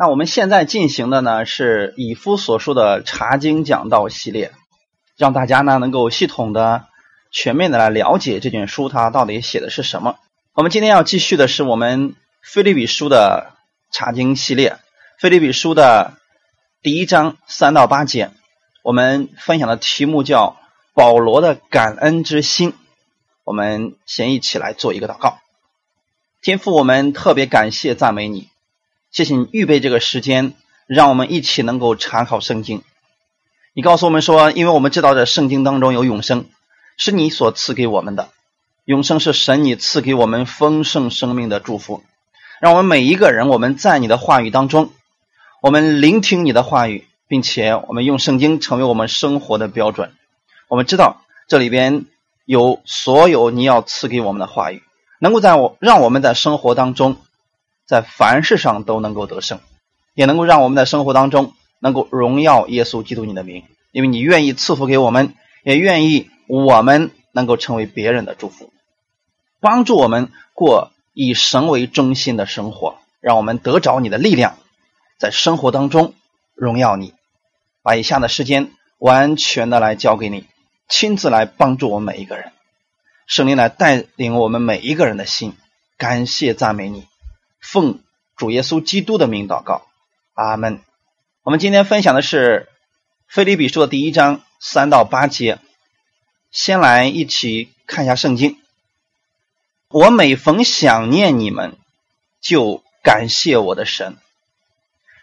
[0.00, 4.52] 那我们现在进行的呢是以夫所说的查经讲道系列，
[5.16, 6.84] 让大家呢能够系统的、
[7.32, 10.14] 全面的来了解这卷书它到底写的是什么。
[10.52, 13.54] 我们今天要继续的是我们菲律比书的
[13.90, 14.76] 查经系列，
[15.18, 16.14] 菲律比书的
[16.80, 18.30] 第一章三到八节，
[18.84, 20.58] 我们分享的题目叫
[20.94, 22.72] 保罗的感恩之心。
[23.42, 25.38] 我们先一起来做一个祷告，
[26.40, 28.48] 天父，我们特别感谢赞美你。
[29.10, 30.52] 谢谢你预备这个时间，
[30.86, 32.82] 让我们一起能够查考圣经。
[33.72, 36.44] 你告诉我们说，因为我们知道这圣经当中有永生，
[36.98, 38.28] 是你所赐给我们的。
[38.84, 42.02] 永生是神你赐给我们丰盛生命的祝福。
[42.60, 44.90] 让我们每一个人，我们在你的话语当中，
[45.62, 50.12] 我们聆听你的话语，并且我们用圣经成为我们生活的标准。
[50.68, 52.04] 我们知道这里边
[52.44, 54.82] 有所有你要赐给我们的话语，
[55.18, 57.16] 能够在我让我们在生活当中。
[57.88, 59.60] 在凡事上都能够得胜，
[60.14, 68.70] 也能够让我们在生活当中能够荣耀耶稣基督你的名，因为你愿意赐福给我们，也愿意我们能够成为别人的祝福，
[69.58, 74.58] 帮助我们过以神为中心的生活，让我们得着你的力量，
[75.18, 76.12] 在生活当中
[76.54, 77.14] 荣耀你。
[77.80, 80.44] 把以下的时间完全的来交给你，
[80.90, 82.52] 亲自来帮助我们每一个人，
[83.26, 85.54] 圣灵来带领我们每一个人的心，
[85.96, 87.06] 感谢赞美你。
[87.60, 88.00] 奉
[88.36, 89.86] 主耶稣基督的名祷告，
[90.34, 90.80] 阿门。
[91.42, 92.68] 我们今天分享的是
[93.26, 95.58] 《菲利比书》的第一章三到八节。
[96.50, 98.58] 先来一起看一下圣经。
[99.88, 101.76] 我每逢想念你们，
[102.40, 104.14] 就感谢我的神；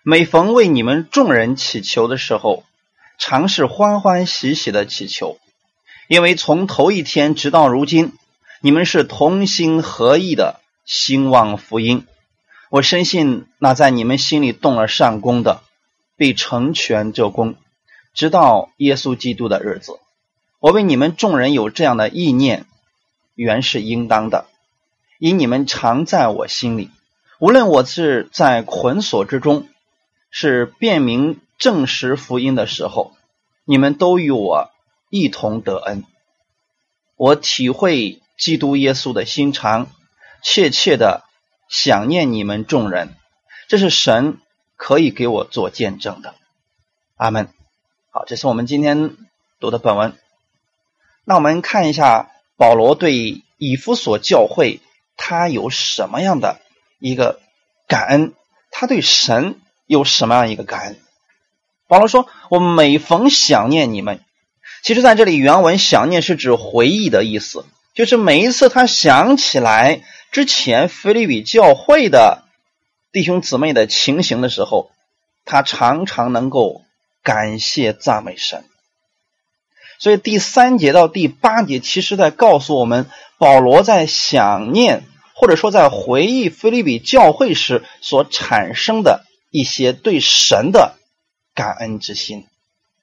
[0.04, 2.64] 每逢为你们众人祈求的时候，
[3.18, 5.40] 常是欢欢喜喜的祈求，
[6.08, 8.14] 因为从头一天直到如今，
[8.62, 12.06] 你们是同心合意的兴旺福音。
[12.70, 15.62] 我深信，那在你们心里动了善功的，
[16.18, 17.56] 必成全这功，
[18.14, 20.00] 直到耶稣基督的日子。
[20.60, 22.66] 我为你们众人有这样的意念，
[23.36, 24.48] 原是应当的，
[25.20, 26.90] 因你们常在我心里。
[27.40, 29.68] 无论我是在捆锁之中，
[30.32, 33.14] 是辨明证实福音的时候，
[33.64, 34.72] 你们都与我
[35.12, 36.04] 一同得恩。
[37.16, 39.88] 我体会基督耶稣的心肠，
[40.42, 41.25] 切切的。
[41.68, 43.16] 想念你们众人，
[43.68, 44.38] 这是神
[44.76, 46.36] 可以给我做见证的。
[47.16, 47.50] 阿门。
[48.12, 49.16] 好，这是我们今天
[49.60, 50.18] 读的本文。
[51.26, 54.80] 那我们看一下保罗对以弗所教会
[55.18, 56.62] 他有什么样的
[57.00, 57.40] 一个
[57.88, 58.34] 感恩？
[58.72, 61.00] 他对神有什么样一个感恩？
[61.88, 64.20] 保罗说：“我每逢想念你们，
[64.84, 67.66] 其实在这里原文想念是指回忆的意思，
[67.96, 72.44] 就是每一次他想起来。”之前菲利比教会的
[73.14, 74.92] 弟兄姊妹的情形的时候，
[75.46, 76.82] 他常常能够
[77.24, 78.66] 感谢赞美神。
[79.98, 85.04] 所以第三节到第八节，其实在告诉我们，保罗在想念
[85.36, 90.96] 或者说在回忆菲利比教会时所产生的一些对神的
[91.54, 92.46] 感恩之心。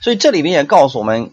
[0.00, 1.32] 所以这里边也告诉我们，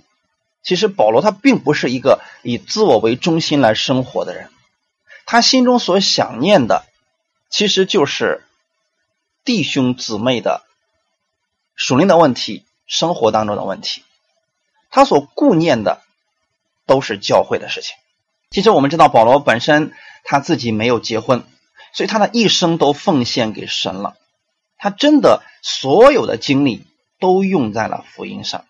[0.61, 4.49] 其实保罗他并不是一个以自我为中心来生活的人。
[5.25, 6.85] 他心中所想念的，
[7.49, 8.45] 其实就是
[9.45, 10.63] 弟兄姊妹的
[11.75, 14.03] 属灵的问题，生活当中的问题。
[14.89, 16.01] 他所顾念的
[16.85, 17.95] 都是教会的事情。
[18.49, 19.93] 其实我们知道，保罗本身
[20.23, 21.43] 他自己没有结婚，
[21.93, 24.17] 所以他的一生都奉献给神了。
[24.77, 26.85] 他真的所有的精力
[27.19, 28.65] 都用在了福音上。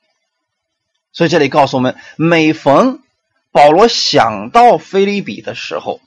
[1.12, 3.00] 所以这里告诉我们，每逢
[3.52, 6.00] 保罗想到菲利比的时候，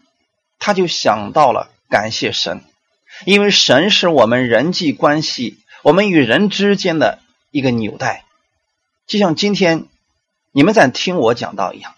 [0.58, 2.62] 他就想到了感谢神，
[3.24, 7.18] 因为神是我们人际关系、我们与人之间的
[7.50, 8.24] 一个纽带，
[9.06, 9.86] 就像今天
[10.52, 11.94] 你们在听我讲到一样。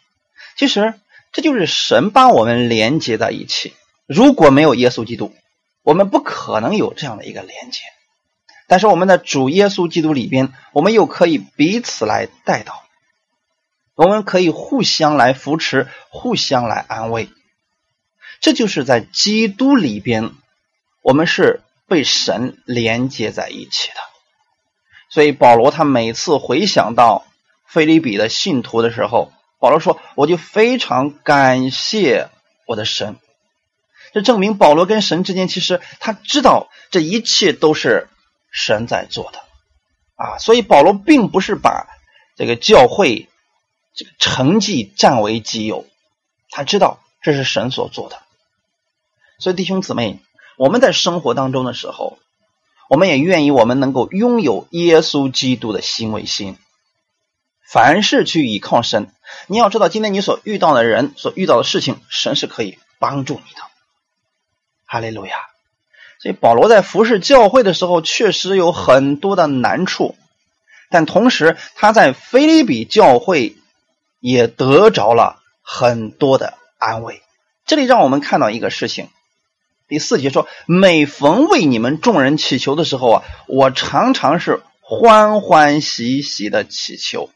[0.57, 0.95] 其实
[1.33, 3.75] 这就是神把我们连接在一起。
[4.07, 5.35] 如果没有耶稣基督，
[5.83, 7.81] 我们不可能有这样的一个连接。
[8.67, 12.84] 但是我们的主耶稣基督里边，我们又可以彼此来带到，
[13.95, 17.29] 我们可以互相来扶持，互相来安慰。
[18.41, 20.33] 这就是在基督里边，
[21.03, 23.95] 我们是被神连接在一起的。
[25.11, 27.25] 所以保罗他每次回想到
[27.67, 32.29] 菲利比的信徒的时候，保罗说：“我就非常感谢
[32.67, 33.17] 我的神。”
[34.13, 38.09] 这证明保罗跟神之间，其实他知道这一切都是
[38.51, 39.39] 神在做的
[40.17, 40.39] 啊。
[40.39, 41.87] 所以保罗并不是把
[42.37, 43.29] 这个教会
[43.95, 45.87] 这个成绩占为己有，
[46.51, 48.21] 他知道这是神所做的。
[49.39, 50.21] 所以弟兄姊妹，
[50.57, 52.19] 我们在生活当中的时候，
[52.89, 56.57] 我们也愿意我们能够拥有耶稣基督的心为心。
[57.67, 59.11] 凡事去依靠神，
[59.47, 63.63] 你要知道，今天你所遇到的人、所遇到的事情，神是可以帮助你的。
[64.85, 65.37] 哈利路亚！
[66.21, 70.15] 所以保罗在服侍教会的时候，确实有很多的难处，
[70.91, 73.57] 但同时他在菲利比教会
[74.25, 77.21] 也得着了很多的安慰。
[77.67, 79.11] 这里让我们看到一个事情。
[79.87, 87.29] 第四节说：“每逢为你们众人祈求的时候啊，我常常是欢欢喜喜的祈求。”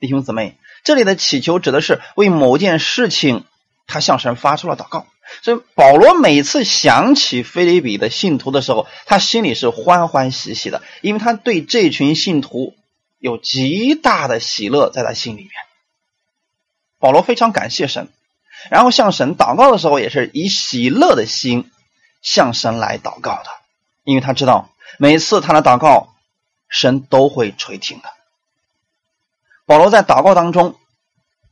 [0.00, 3.44] 弟兄姊妹，这里的祈求指的是为某件事情，
[3.86, 5.06] 他向神发出了祷告。
[5.42, 12.74] 所以保罗每次想起菲利比的信徒的时候，他心里是欢欢喜喜的，因为他对这群信徒
[13.18, 15.50] 有极大的喜乐在他心里面。
[17.06, 18.08] 保罗非常感谢神。
[18.68, 21.70] 然后向神祷告的时候，也是以喜乐的心
[22.20, 23.50] 向神来祷告的，
[24.02, 26.08] 因为他知道每次他的祷告，
[26.68, 28.08] 神都会垂听的。
[29.66, 30.74] 保罗在祷告当中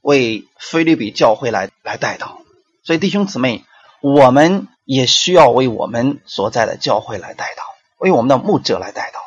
[0.00, 2.38] 为菲律比教会来来代祷，
[2.82, 3.64] 所以弟兄姊妹，
[4.00, 7.62] 我们也需要为我们所在的教会来代祷，
[7.98, 9.20] 为我们的牧者来代祷，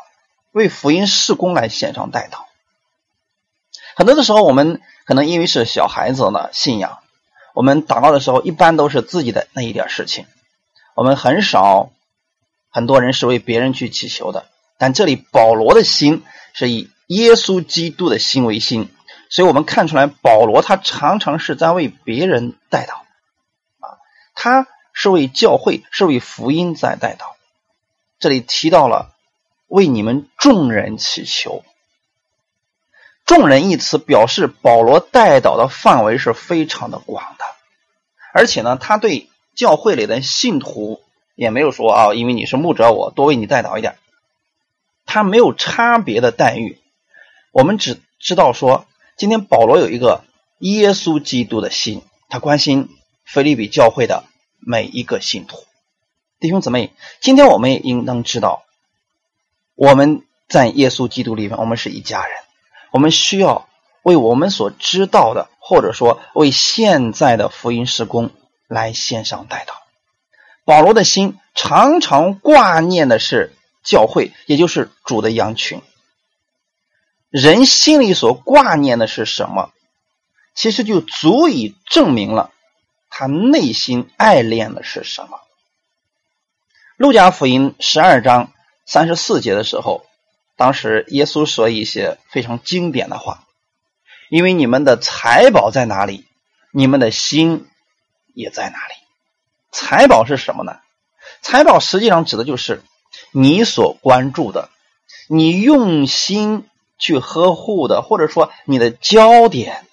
[0.52, 2.47] 为福音事工来献上代祷。
[3.98, 7.00] 很多的时候，我们可能因为是小孩子的信仰。
[7.56, 10.28] 我们祷告的时候，一般都是自己的那一点事情，
[10.94, 11.90] 我们很少，
[12.70, 14.46] 很多人是为别人去祈求的。
[14.78, 16.24] 但这里保罗的心
[16.54, 18.92] 是以耶稣基督的心为心，
[19.32, 22.98] 所以我们看出来，保罗他常常是在为别人代祷，
[23.80, 23.98] 啊，
[24.36, 27.32] 他是为教会，是为福音在代祷。
[28.20, 29.16] 这里提到了
[29.66, 31.64] 为你们众人祈求。
[33.28, 37.44] 众人一词表示保罗带导的范围是非常的广的，
[38.34, 41.02] 而且呢，他对教会里的信徒
[41.36, 43.98] 也没有说啊，因为你是牧者，我多为你带导一点，
[45.06, 46.80] 他没有差别的待遇。
[47.52, 48.86] 我们只知道说，
[49.18, 50.24] 今天保罗有一个
[50.60, 52.88] 耶稣基督的心，他关心
[53.26, 54.24] 菲利比教会的
[54.58, 55.66] 每一个信徒
[56.40, 56.94] 弟兄姊妹。
[57.20, 58.64] 今天我们也应当知道，
[59.76, 62.38] 我们在耶稣基督里面，我们是一家人。
[62.98, 63.70] 我们需要
[64.02, 68.32] 为我们所知道的，或者说为现在的福音施工
[68.68, 69.74] 来献上代祷。
[70.66, 73.54] 保罗的心常常挂念的是
[73.84, 75.84] 教会，也就是主的羊群。
[77.30, 79.70] 人心里所挂念的是什么，
[80.56, 82.50] 其实就足以证明了
[83.12, 85.42] 他内心爱恋的是什么。
[86.96, 88.52] 路加福音十二章
[88.88, 90.07] 三十四节的时候。
[90.58, 93.44] 当时耶稣说一些非常经典的话，
[94.30, 96.26] 因为你们的财宝在哪里，
[96.72, 97.68] 你们的心
[98.34, 98.94] 也在哪里。
[99.72, 100.80] 财宝是什么呢？
[101.44, 102.82] 财宝实际上指的就是
[103.32, 104.70] 你所关注的，
[105.30, 106.68] 你用心
[106.98, 109.86] 去呵护的，或者说你的焦点，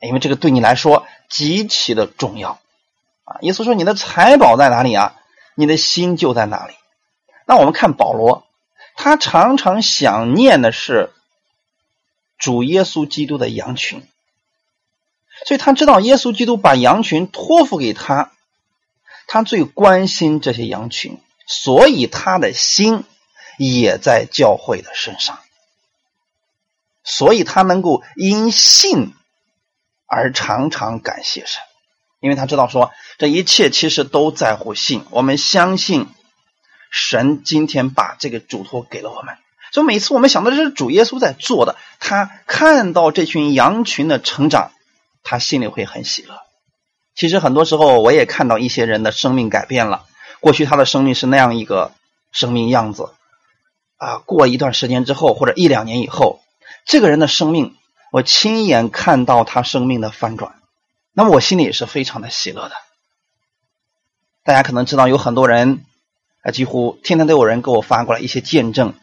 [0.00, 2.58] 因为这个对你来说极其的重要
[3.24, 3.36] 啊。
[3.42, 5.14] 耶稣说：“你的财宝在哪里啊？
[5.54, 6.72] 你的心就在哪里。”
[7.46, 8.45] 那我们看保罗。
[8.98, 11.12] 他常常想念的是
[12.38, 14.02] 主耶稣基督的羊群，
[15.44, 18.32] 所以他知道耶稣基督把羊群托付给他，
[19.26, 23.04] 他最关心这些羊群，所以他的心
[23.58, 25.38] 也在教会的身上，
[27.04, 29.12] 所以他能够因信
[30.06, 31.62] 而常常感谢神，
[32.20, 36.08] 因为他知道说这一切其实都在乎信，我们相信。
[36.90, 39.36] 神今天把这个嘱托给了我们，
[39.72, 44.70] 所以每次我们想到这是主耶稣在做的，他看到这群羊群的成长，
[45.22, 46.40] 他心里会很喜乐。
[47.14, 50.06] 其实很多时候我也看到一些人的生命改变了，
[50.40, 51.92] 过去他的生命是那样一个
[52.32, 53.10] 生命样子，
[53.96, 56.40] 啊，过一段时间之后或者一两年以后，
[56.84, 57.74] 这个人的生命
[58.12, 60.54] 我亲眼看到他生命的翻转，
[61.12, 62.74] 那么我心里也是非常的喜乐的。
[64.44, 65.84] 大家可能知道有很多人。
[66.46, 68.94] 啊，几乎天天都有人给我发过来一些见证，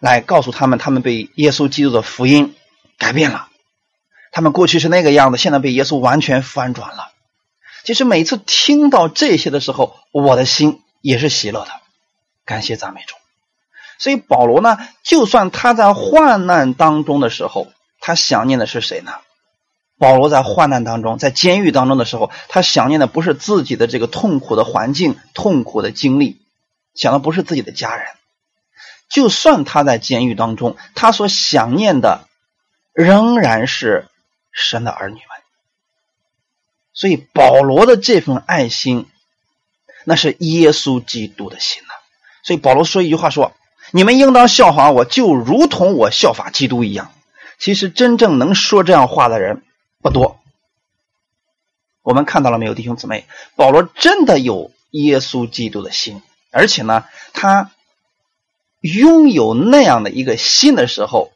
[0.00, 2.56] 来告诉他们，他们被耶稣基督的福音
[2.98, 3.46] 改变了。
[4.32, 7.12] 他们过去是那个样子，现在被耶稣完全翻转了。
[7.84, 11.70] 其实每次听到这些的时候，我的心也是喜乐的，
[12.44, 13.14] 感谢赞美主。
[14.00, 17.68] 所以保罗呢，就算他在患难当中的时候，
[18.00, 19.12] 他想念的是谁呢？
[19.98, 26.40] 保罗在患难当中，在监狱当中的时候，他想念的不是自己的这个痛苦的环境、痛苦的经历。
[26.98, 28.08] 想的不是自己的家人，
[29.08, 32.26] 就算他在监狱当中，他所想念的
[32.92, 34.08] 仍然是
[34.50, 35.22] 神的儿女们。
[36.92, 39.06] 所以保罗的这份爱心，
[40.02, 41.94] 那是耶稣基督的心呐。
[42.42, 43.52] 所以保罗说一句话说
[43.92, 47.12] ：“你们应当效法我，就如同我效法基督一样。
[47.60, 49.62] 其实真正能说这样话的人
[50.02, 50.40] 不多。
[52.02, 53.26] 我们看到了没有，弟兄姊妹？
[53.54, 57.70] 保罗真的有耶稣基督的心，而且呢，他
[58.80, 61.32] 拥有那样的一个心的时候，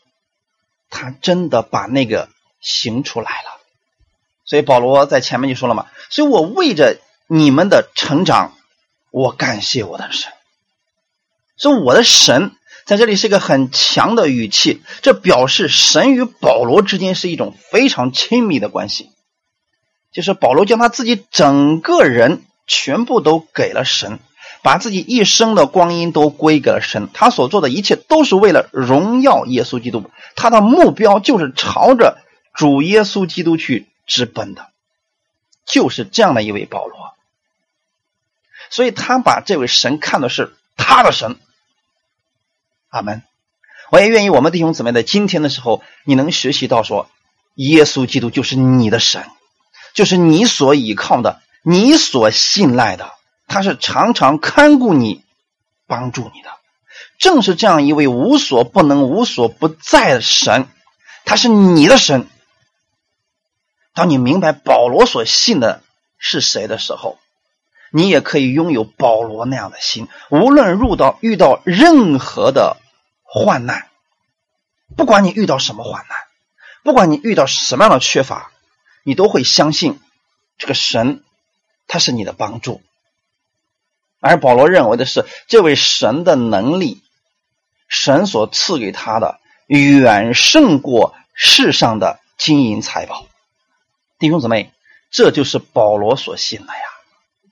[0.91, 2.29] 他真的把那个
[2.61, 3.61] 行出来了。
[4.45, 8.55] 所以保罗在前面就说了嘛，所以我为着你们的成长，
[9.11, 10.33] 我感谢我的神。
[11.57, 12.53] 所以我的神
[12.85, 19.11] 在这里是一个很强的语气，这表示神与保罗之间是一种非常亲密的关系。
[20.13, 24.19] 就是保罗将他自己整个人全部都给了神，
[24.63, 27.09] 把自己一生的光阴都归给了神。
[27.13, 32.19] 他所做的一切都是为了荣耀耶稣基督，他的目标就是朝着
[32.55, 34.69] 主耶稣基督去直奔的，
[35.67, 37.13] 就是这样的一位保罗。
[38.71, 41.37] 所以他把这位神看的是他的神。
[42.89, 43.23] 阿门。
[43.91, 47.11] 我也愿意我们弟兄姊妹在今天的时候，你能学习到说，
[47.57, 49.25] 耶稣基督就是你的神。
[49.93, 53.13] 就是你所依靠的，你所信赖的，
[53.53, 55.23] 他是常常看顾你、
[55.87, 56.51] 帮助你的。
[57.19, 60.67] 正是这样一位无所不能、无所不在的神，
[61.27, 62.27] 他是你的神。
[63.93, 65.83] 当你明白保罗所信的
[66.17, 67.19] 是谁的时候，
[67.93, 70.09] 你也可以拥有保罗那样的心。
[70.31, 72.79] 无论入到遇到任何的
[73.23, 73.89] 患难，
[74.97, 76.17] 不管你遇到什么患难，
[76.83, 78.51] 不管你遇到什么样的缺乏。
[79.05, 80.01] 你都会相信
[80.59, 81.25] 这个神，
[81.89, 82.81] 他是你的帮助。
[84.23, 87.03] 而保罗认为的是，这位神的能力，
[87.89, 93.27] 神所赐给他的远胜过世上的金银财宝。
[94.21, 94.71] 弟兄姊妹，
[95.11, 96.83] 这就是保罗所信的呀。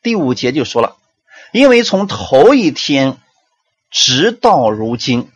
[0.01, 0.97] 第五节就说了，
[1.53, 3.19] 因为从头一天
[3.91, 5.29] 直到如今，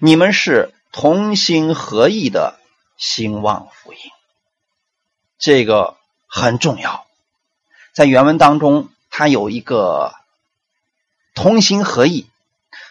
[0.00, 2.58] 你们是同心合意的
[2.98, 3.98] 兴旺福音。
[5.38, 5.96] 这个
[6.26, 7.06] 很重要，
[7.92, 10.12] 在原文当中，它有一个
[11.34, 12.26] 同心合意。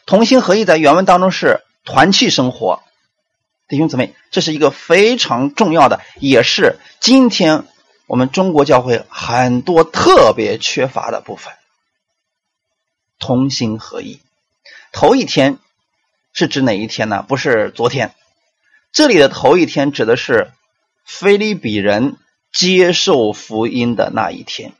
[0.05, 2.83] 同心合意在原文当中是团契生活，
[3.67, 7.65] 弟兄姊妹，这是一个非常重要的，也是今天
[8.07, 11.53] 我们中国教会很多特别缺乏的部分。
[13.19, 14.19] 同心合意，
[14.91, 15.59] 头一天
[16.33, 17.25] 是指哪一天呢？
[17.27, 18.13] 不是昨天，
[18.91, 20.51] 这里的头一天指的是
[21.05, 22.17] 菲利比人。
[22.53, 24.73] 接受福音的那一天，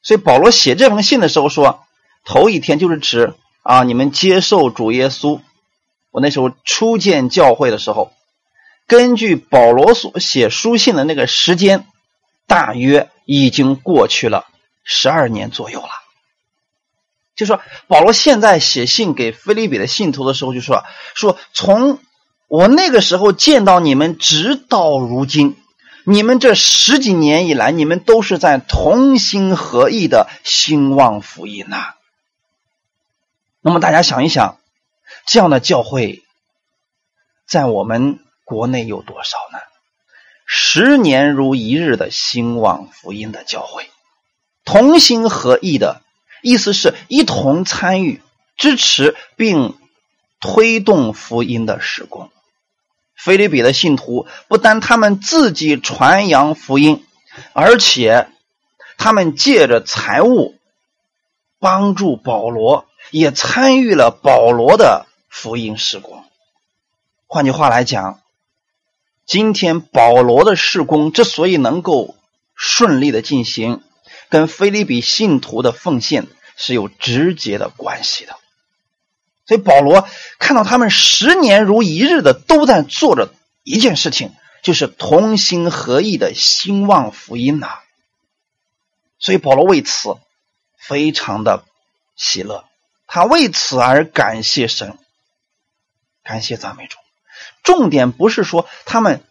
[0.00, 1.84] 所以保罗写这封信的时候说，
[2.30, 3.34] 头一天就是指
[3.64, 5.40] 啊，你们接受主耶稣。
[6.12, 8.12] 我那时候初见教会的时候，
[8.86, 11.86] 根据保罗所写书信的那个时间，
[12.46, 14.44] 大约已经过去了
[14.84, 15.88] 十二年左右了。
[17.34, 20.84] 就说保罗现在写信给菲利比的信徒的时候，就说
[21.16, 21.98] 说从
[22.46, 25.56] 我那个时候见到你们，直到如今。
[26.04, 31.94] 你们这十几年以来，你们都是在同心合意的兴旺福音呐。
[33.62, 34.58] 那么大家想一想，
[35.26, 36.22] 这样的教会，
[37.46, 39.58] 在我们国内有多少呢？
[40.46, 43.90] 十年如一日的兴旺福音的教会，
[44.64, 46.02] 同心合意的
[46.42, 48.22] 意思是一同参与、
[48.56, 49.78] 支持并
[50.40, 52.30] 推动福音的施工。
[53.14, 57.06] 菲利比的信徒不单他们自己传扬福音，
[57.52, 58.28] 而且
[58.96, 60.56] 他们借着财物
[61.58, 66.24] 帮助保罗，也参与了保罗的福音事工。
[67.26, 68.20] 换句话来讲，
[69.26, 72.16] 今天保罗的事工之所以能够
[72.54, 73.82] 顺利的进行，
[74.28, 76.26] 跟菲利比信徒的奉献
[76.56, 78.36] 是有直接的关系的。
[79.46, 83.32] 所以保罗看到他们十年如一日的都在做着
[83.64, 87.78] 一件事情，就是同心合意的兴旺福音呐。
[89.18, 90.16] 所以保罗为此
[90.78, 91.64] 非常的
[92.16, 92.64] 喜乐，
[93.12, 94.96] 他为此而感谢神，
[96.22, 96.96] 感谢赞美主。
[97.64, 99.24] 重点不是说他们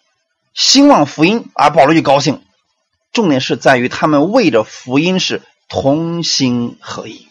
[0.54, 2.44] 兴旺福音而保罗就高兴，
[3.14, 7.30] 重点是在于他们为着福音是同心合意。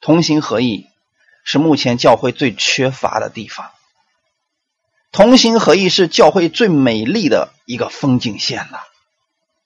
[0.00, 0.86] 同心合意
[1.44, 3.70] 是目前教会最缺乏的地方。
[5.12, 8.78] 同心合意是教会最美丽的一个风景线呐，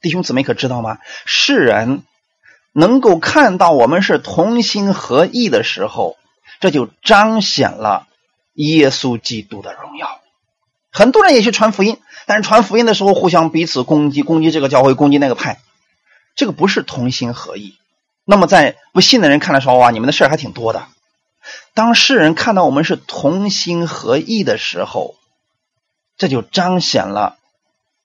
[0.01, 0.99] 弟兄姊妹可知道吗？
[1.27, 2.03] 世人
[2.75, 6.17] 能够看到我们是同心合意的时候，
[6.61, 8.07] 这就彰显了
[8.55, 10.21] 耶稣基督的荣耀。
[10.91, 15.61] 很多人也去传福音，但是传福音的时候互相彼此攻击，攻击这个教会，攻击那个派，
[16.35, 17.77] 这个不是同心合意。
[18.25, 20.87] 那么，在不信的人看来说：“哇，你们的事儿还挺多的。”
[21.75, 25.15] 当世人看到我们是同心合意的时候，
[26.17, 27.37] 这就彰显了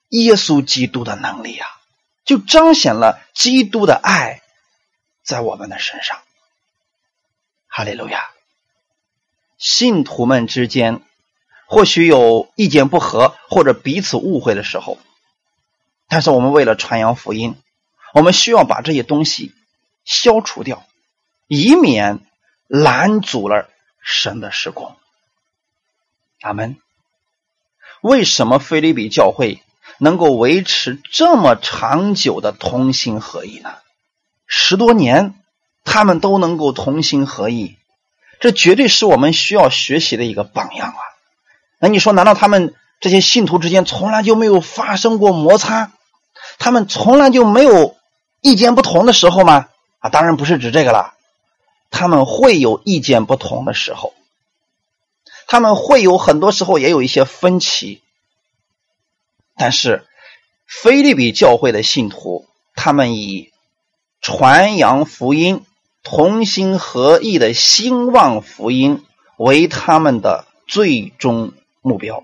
[0.09, 1.67] 耶稣基督的能力啊，
[2.25, 4.41] 就彰显了基督的爱
[5.29, 6.21] 在我们的身上。
[7.67, 8.31] 哈利路亚！
[9.59, 11.01] 信徒们之间
[11.67, 14.97] 或许有意见不合或者彼此误会的时候，
[16.07, 17.55] 但是我们为了传扬福音，
[18.15, 19.53] 我们需要把这些东西
[20.03, 20.83] 消除掉，
[21.47, 22.25] 以免。
[22.71, 23.67] 拦阻了
[23.99, 24.95] 神的施工。
[26.41, 26.77] 阿门。
[28.01, 29.63] 为什么菲利比教会
[29.97, 33.75] 能够维持这么长久的同心合意呢？
[34.51, 35.35] 十多年，
[35.85, 37.77] 他们都能够同心合意，
[38.39, 40.99] 这绝对是我们需要学习的一个榜样啊！
[41.77, 45.91] 那你说，难道他们这些信徒之间从来就没有发生过摩擦？
[46.57, 47.95] 他们从来就没有
[48.41, 49.69] 意见不同的时候吗？
[49.99, 51.13] 啊，当然不是指这个了。
[51.91, 54.13] 他们会有意见不同的时候，
[55.47, 58.01] 他们会有很多时候也有一些分歧，
[59.55, 60.07] 但是
[60.65, 63.51] 菲利比教会的信徒，他们以
[64.21, 65.63] 传扬福音、
[66.03, 69.03] 同心合意的兴旺福音
[69.37, 72.23] 为他们的最终目标。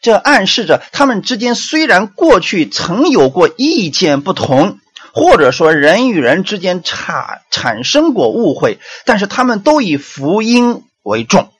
[0.00, 4.78] 这暗示着他们之间虽然过去曾有过意见不同。
[5.14, 11.50] 或者说，人与人之间产产生过误会，但是他们都以福音为重，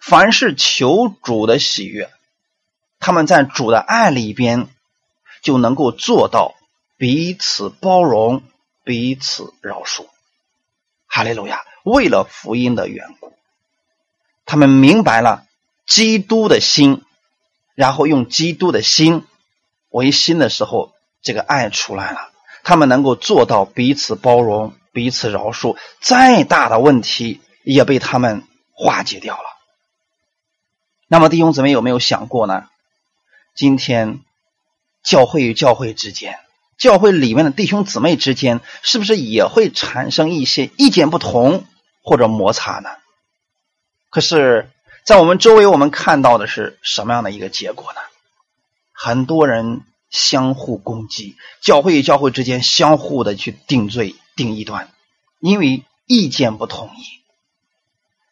[0.00, 2.08] 凡是求主的喜悦，
[2.98, 4.68] 他们在主的爱里边
[5.42, 6.54] 就能够做到
[6.96, 8.42] 彼此包容、
[8.86, 10.06] 彼此饶恕。
[11.08, 11.64] 哈利路亚！
[11.82, 13.32] 为了福音的缘故，
[14.44, 15.44] 他们明白了
[15.86, 17.02] 基督的心，
[17.74, 19.24] 然后用基督的心
[19.88, 22.30] 为心的时候，这个爱出来了。
[22.62, 29.48] 他们能够做到彼此包容、彼此饶恕，再大的问题也被他们化解掉了。
[31.08, 32.68] 那么弟兄姊妹有没有想过呢？
[33.56, 34.20] 今天
[35.02, 36.38] 教会与教会之间、
[36.78, 41.64] 教会里面的弟兄姊妹之间，是不是也会产生一些意见不同
[42.02, 42.90] 或者摩擦呢？
[44.10, 44.70] 可是，
[45.04, 48.00] 在我们周围，我们看到的是什么样的一个结果呢？
[48.92, 49.84] 很多人。
[50.08, 54.88] 相互攻击，教会与教会之间相互的去定罪、定异端，
[55.40, 57.02] 因为意见不统一，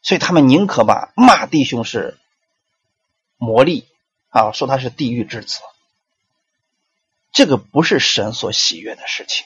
[0.01, 2.17] 所以他们宁可把骂弟兄是
[3.37, 3.89] 魔力
[4.31, 5.59] 啊，说他是地狱之子，
[7.35, 9.45] 这个不是神所喜悦的事情。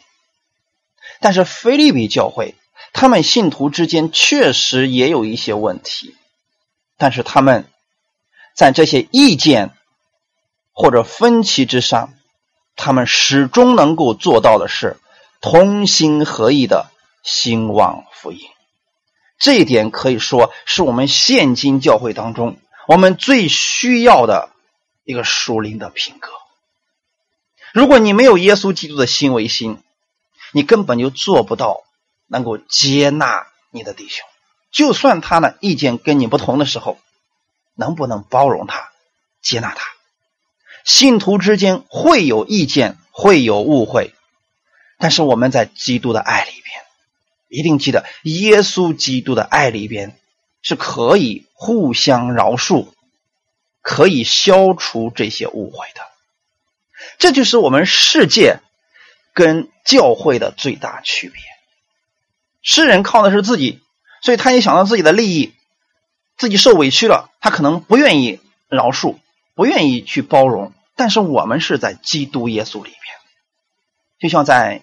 [1.18, 2.55] 但是菲利比教会，
[2.92, 6.14] 他们信徒之间确实也有一些问题，
[6.96, 7.68] 但是他们
[8.55, 9.72] 在这些意见
[10.72, 12.14] 或者分歧之上。
[12.81, 14.98] 他们始终能够做到的是
[15.40, 16.92] 同心合意的
[17.24, 18.38] 兴旺福音，
[19.37, 24.51] 这一点可以说是我们现今教会当中我们最需要的
[25.03, 26.31] 一个属灵的品格。
[27.74, 29.78] 如果你没有耶稣基督的心为心，
[30.52, 31.83] 你根本就做不到
[32.26, 34.26] 能够接纳你的弟兄，
[34.70, 36.98] 就算他呢意见跟你不同的时候，
[37.74, 38.90] 能不能包容他、
[39.42, 39.83] 接纳他？
[40.85, 44.14] 信徒之间会有意见，会有误会，
[44.98, 46.83] 但是我们在基督的爱里边，
[47.48, 50.18] 一定记得耶稣基督的爱里边
[50.62, 52.88] 是可以互相饶恕，
[53.83, 56.00] 可以消除这些误会的。
[57.18, 58.61] 这就是我们世界
[59.35, 61.42] 跟教会的最大区别。
[62.62, 63.81] 世人靠的是自己，
[64.22, 65.54] 所以他也想到自己的利益，
[66.37, 69.16] 自己受委屈了，他可能不愿意饶恕，
[69.54, 70.72] 不愿意去包容。
[70.96, 73.16] 但是我们是在基督耶稣里边，
[74.18, 74.83] 就像在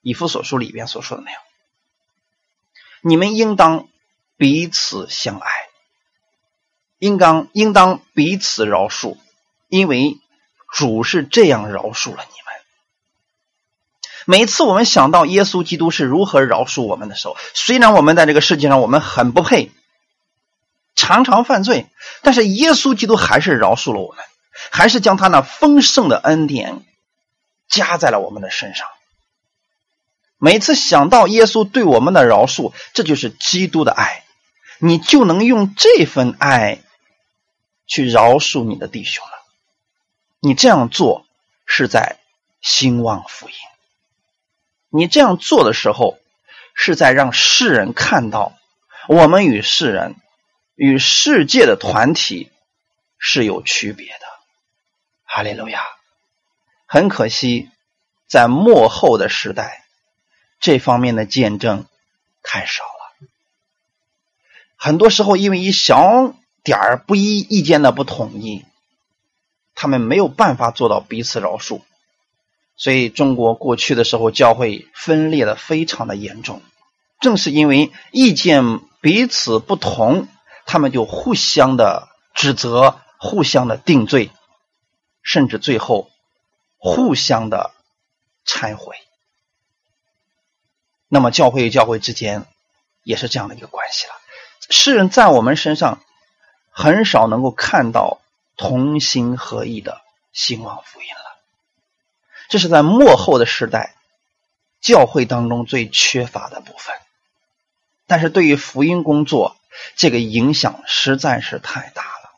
[0.00, 1.40] 以弗所书里边所说的那样，
[3.02, 3.88] 你们应当
[4.38, 5.50] 彼此相爱，
[6.98, 9.18] 应当应当彼此饶恕，
[9.68, 10.18] 因为
[10.72, 12.54] 主是这样饶恕了你们。
[14.24, 19.70] 每次我们想到耶稣基督是如何饶恕我们的时候，虽然我们在这个世界上我们很不配，
[20.96, 21.86] 常常犯罪，
[22.22, 24.24] 但是耶稣基督还是饶恕了我们。
[24.70, 26.82] 还是将他那丰盛的恩典
[27.68, 28.86] 加在了我们的身上。
[30.36, 34.24] 每次想到耶稣对我们的饶恕，这就是基督的爱，
[34.78, 36.82] 你就能用这份爱
[37.86, 39.41] 去饶恕你的弟兄了。
[40.44, 41.24] 你这样做
[41.66, 42.16] 是在
[42.60, 43.54] 兴旺福音。
[44.88, 46.18] 你这样做的时候，
[46.74, 48.58] 是在让世人看到
[49.06, 50.16] 我们与世人、
[50.74, 52.50] 与世界的团体
[53.18, 54.26] 是有区别的。
[55.22, 55.80] 哈利路亚！
[56.86, 57.70] 很可惜，
[58.26, 59.84] 在末后的时代，
[60.58, 61.86] 这方面的见证
[62.42, 63.28] 太少了。
[64.76, 68.64] 很多时候因为一小点儿不一意见的不统一，
[69.82, 71.80] 他们没有办法做到彼此饶恕，
[72.76, 76.62] 所以中国过去的时候教会分裂的非常的严重，
[77.20, 80.28] 正是因为意见彼此不同，
[80.66, 84.30] 他们就互相的指责，互相的定罪，
[85.20, 86.12] 甚至最后
[86.78, 87.72] 互相的
[88.46, 88.94] 忏悔。
[91.08, 92.46] 那么教会与教会之间
[93.02, 94.14] 也是这样的一个关系了。
[94.70, 95.98] 世人在我们身上
[96.70, 98.20] 很少能够看到
[98.62, 101.40] 同心合意的兴旺福音了。
[102.48, 103.96] 这是在末后的时代
[104.80, 106.94] 教会当中最缺乏的部分。
[108.06, 109.56] 但是对于福音工作，
[109.96, 112.30] 这个影响实在是太大了。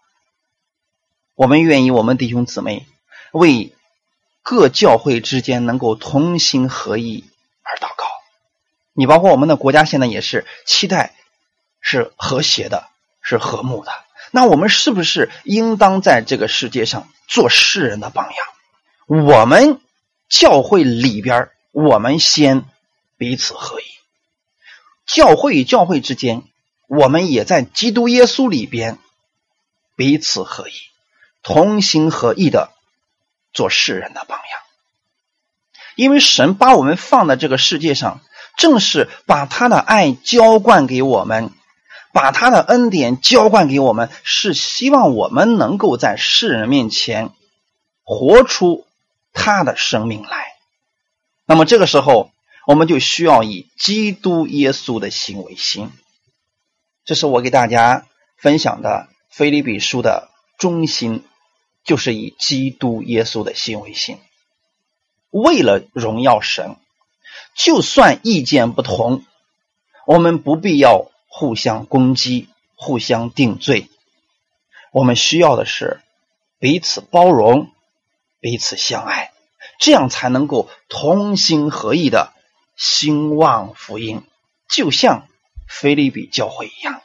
[1.34, 2.86] 我们愿意，我们弟兄姊妹
[3.32, 3.74] 为
[4.42, 7.24] 各教会之间能够同心合意
[7.62, 8.06] 而祷告。
[8.94, 11.12] 你包括我们的国家现在也是期待
[11.82, 12.88] 是和谐的，
[13.20, 13.92] 是和睦的。
[14.34, 19.26] 那我们是不是应当在这个世界上做世人的榜样？
[19.28, 19.78] 我们
[20.28, 22.64] 教会里边，我们先
[23.16, 23.84] 彼此合一；
[25.06, 26.42] 教会与教会之间，
[26.88, 28.98] 我们也在基督耶稣里边
[29.94, 30.72] 彼此合一，
[31.44, 32.72] 同心合意的
[33.52, 34.60] 做世人的榜样。
[35.94, 38.20] 因为神把我们放在这个世界上。
[38.56, 41.50] 正是把他的爱浇灌给我们，
[42.14, 47.30] 把他的恩典浇灌给我们，是希望我们能够在世人面前
[48.04, 48.86] 活出
[49.32, 50.54] 他的生命来。
[51.44, 52.30] 那么这个时候，
[52.68, 55.90] 我们就需要以基督耶稣的心为心。
[57.04, 61.24] 这是我给大家分享的《菲利比书》的中心，
[61.82, 64.18] 就是以基督耶稣的心为心，
[65.30, 66.76] 为了荣耀神。
[67.56, 69.24] 就算意见不同，
[70.06, 73.88] 我们不必要互相攻击、互相定罪。
[74.92, 76.00] 我们需要的是
[76.60, 77.72] 彼此包容、
[78.38, 79.32] 彼此相爱，
[79.80, 82.32] 这样才能够同心合意的
[82.76, 84.22] 兴旺福音。
[84.68, 85.26] 就像
[85.66, 87.02] 菲利比教会一样，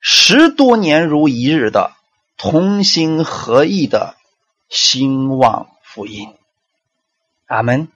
[0.00, 1.92] 十多年如一日的
[2.36, 4.16] 同心合意的
[4.68, 6.34] 兴旺福音。
[7.46, 7.86] 阿门。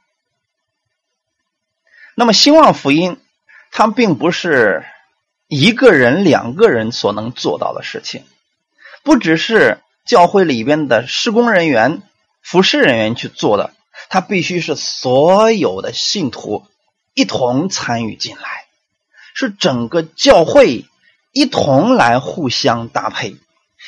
[2.15, 3.21] 那么，兴旺福音，
[3.73, 4.87] 它并不是
[5.55, 8.25] 一个人、两个人所能做到的事情，
[9.03, 12.01] 不只是教会里边的施工人员、
[12.41, 13.75] 服侍人员去做的，
[14.09, 16.65] 他必须是所有的信徒
[17.13, 18.65] 一同参与进来，
[19.35, 20.87] 是整个教会
[21.33, 23.37] 一同来互相搭配。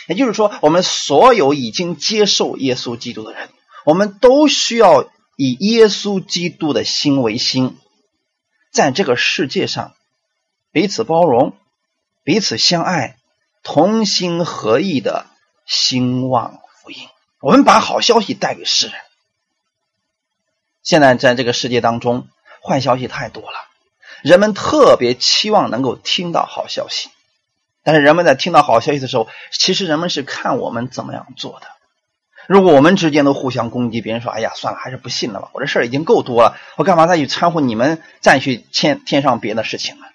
[0.06, 3.48] 也就是说，我们所有已经接受耶稣基督的人，
[3.86, 7.78] 我们都需要以耶稣基督的心为心。
[8.70, 9.94] 在这个世界上，
[10.74, 11.56] 彼此包容、
[12.24, 13.16] 彼此相爱、
[13.62, 15.26] 同心合意的
[15.66, 17.06] 兴旺福音，
[17.38, 18.96] 我们把好消息带给世人。
[20.82, 22.26] 现在在这个世界当中，
[22.60, 23.56] 坏消息太多了，
[24.24, 27.08] 人们特别期望能够听到好消息，
[27.84, 31.68] 但是人们在听到好消息的时候，其实人们是看我们怎么样做的。
[32.48, 40.06] 如果我们之间都互相攻击，别人说：“哎呀，算了，还是不信了吧。”我这事儿已经够多了，我干嘛再去掺和你们再去添添上别的事情呢？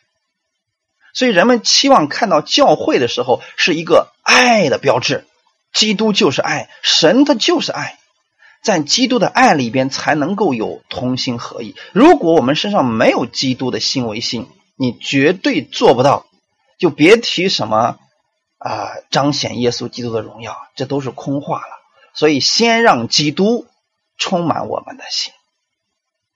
[1.13, 5.26] 所以人们期望看到教会的时候是一个爱的标志，
[5.74, 7.98] 基督就是爱，神他就是爱，
[8.63, 11.76] 在基督的爱里边才能够有同心合意。
[11.93, 16.26] 如果我们身上没有基督的心为心，你绝对做不到，
[16.78, 17.98] 就别提什么
[18.58, 21.80] 啊彰显耶稣基督的荣耀，这都是空话了。
[22.13, 23.67] 所以，先让基督
[24.17, 25.32] 充满我们的心，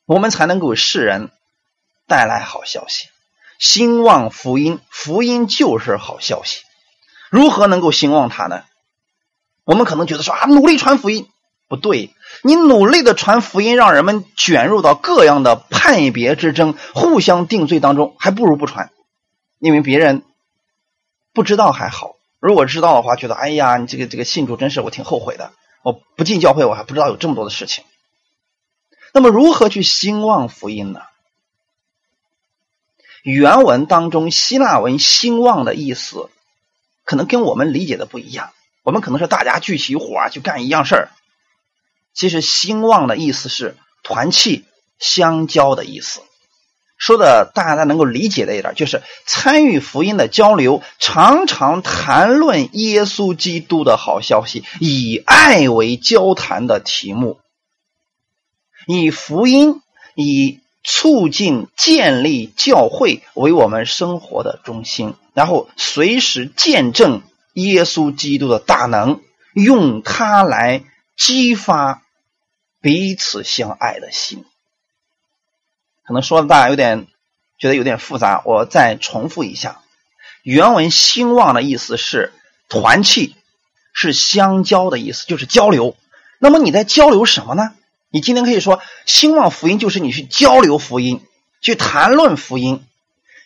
[0.06, 1.32] 我们才能给世人
[2.08, 3.10] 带来好消息。
[3.64, 6.64] 兴旺福音，福音就是好消息。
[7.30, 8.64] 如何能够兴旺它呢？
[9.64, 11.30] 我们可能觉得说啊，努力传福音
[11.70, 18.92] 不对，你努力的传福音，让人们卷入到各样的判别之争、互相定罪当中，还不如不传，
[19.60, 20.24] 因为别人
[21.34, 22.16] 不知道还好。
[22.42, 25.54] 如果知道的话，觉得哎呀，你这个这个信主真是我挺后悔的。
[25.84, 27.86] 我不进教会，我还不知道有这么多的事情。
[29.14, 31.00] 那么，如何去兴旺福音呢？
[33.24, 36.30] 原文当中希腊文“兴旺”的意思，
[37.06, 38.52] 可能跟我们理解的不一样。
[38.84, 41.10] 我们可能是大家聚起伙去干一样事儿。
[42.14, 44.66] 其实“兴旺”的意思是团气、
[45.00, 46.22] 相交的意思。
[46.98, 57.40] 说的大家能够理解的一点，就是参与福音的交流，常常谈论耶稣基督的好消息，以爱为交谈的题目，
[58.86, 59.82] 以福音、
[60.16, 65.16] 以促进建立教会为我们生活的中心。
[65.34, 67.22] 然后随时见证
[67.54, 69.22] 耶稣基督的大能，
[69.54, 70.84] 用它来
[71.16, 72.04] 激发
[72.82, 74.46] 彼此相爱的心。
[76.06, 77.08] 可能说的大家有点
[77.58, 79.80] 觉得有点复杂，我再重复一下。
[80.44, 82.34] 原文“兴旺”的意思是
[82.68, 83.36] 团契，
[83.94, 85.96] 是相交的意思，就是交流。
[86.40, 87.74] 那么你在交流什么呢？
[88.14, 91.20] 你今天可以说“兴旺福音”就是你去交流福音，
[91.62, 92.86] 去谈论福音。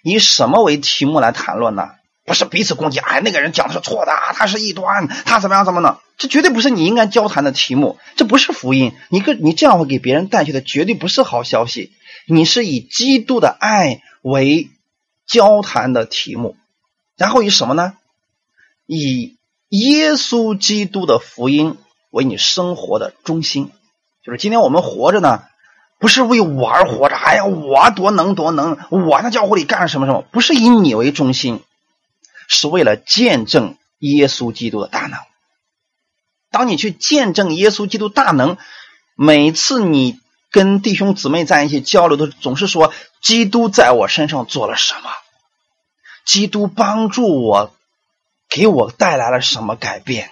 [0.03, 1.91] 以什么为题目来谈论呢？
[2.25, 5.99] 不是彼此攻击，哎，那个人讲的是错的，他是异端，他怎么样怎么呢？
[6.17, 8.91] 这绝对不是你应该交谈的题目，这不是福音。
[9.07, 11.93] 你个你这样会给别人带去的绝对不是好消息。
[12.25, 14.69] 你是以基督的爱为
[15.25, 16.57] 交谈的题目，
[17.15, 17.93] 然后以什么呢？
[18.85, 19.37] 以
[19.69, 21.77] 耶稣基督的福音
[22.09, 23.71] 为你生活的中心。
[24.27, 25.45] 就是今天我们活着呢，
[25.99, 27.15] 不是为我而活着。
[27.15, 30.21] 哎呀，我多能多能，我在教会里干什么什么？
[30.33, 31.63] 不是以你为中心，
[32.49, 35.17] 是为了见证耶稣基督的大能。
[36.51, 38.57] 当你去见证耶稣基督大能，
[39.15, 40.19] 每次你。
[40.49, 45.09] 跟弟兄姊妹在一起交流的，总是说基督在我身上做了什么，
[46.25, 47.75] 基督帮助我，
[48.49, 50.31] 给我带来了什么改变。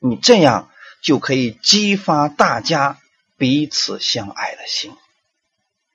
[0.00, 0.68] 你这样
[1.00, 2.98] 就可以激发大家
[3.36, 4.92] 彼此相爱的心。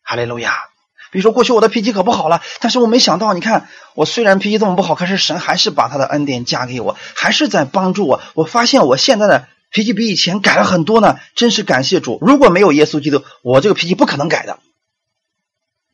[0.04, 0.70] 哈利路亚！
[1.12, 8.22] 比如说，过去我的脾气可不好了，但是我没想到，你看我虽然脾气这么不好，可是神还是把他的恩典加给我，还是在帮助我。
[8.34, 9.48] 我发现我现在的。
[9.74, 12.20] 脾气比以前改了很多呢，真是感谢主！
[12.22, 14.60] 如果没有耶稣基督，我这个脾气不可能改的。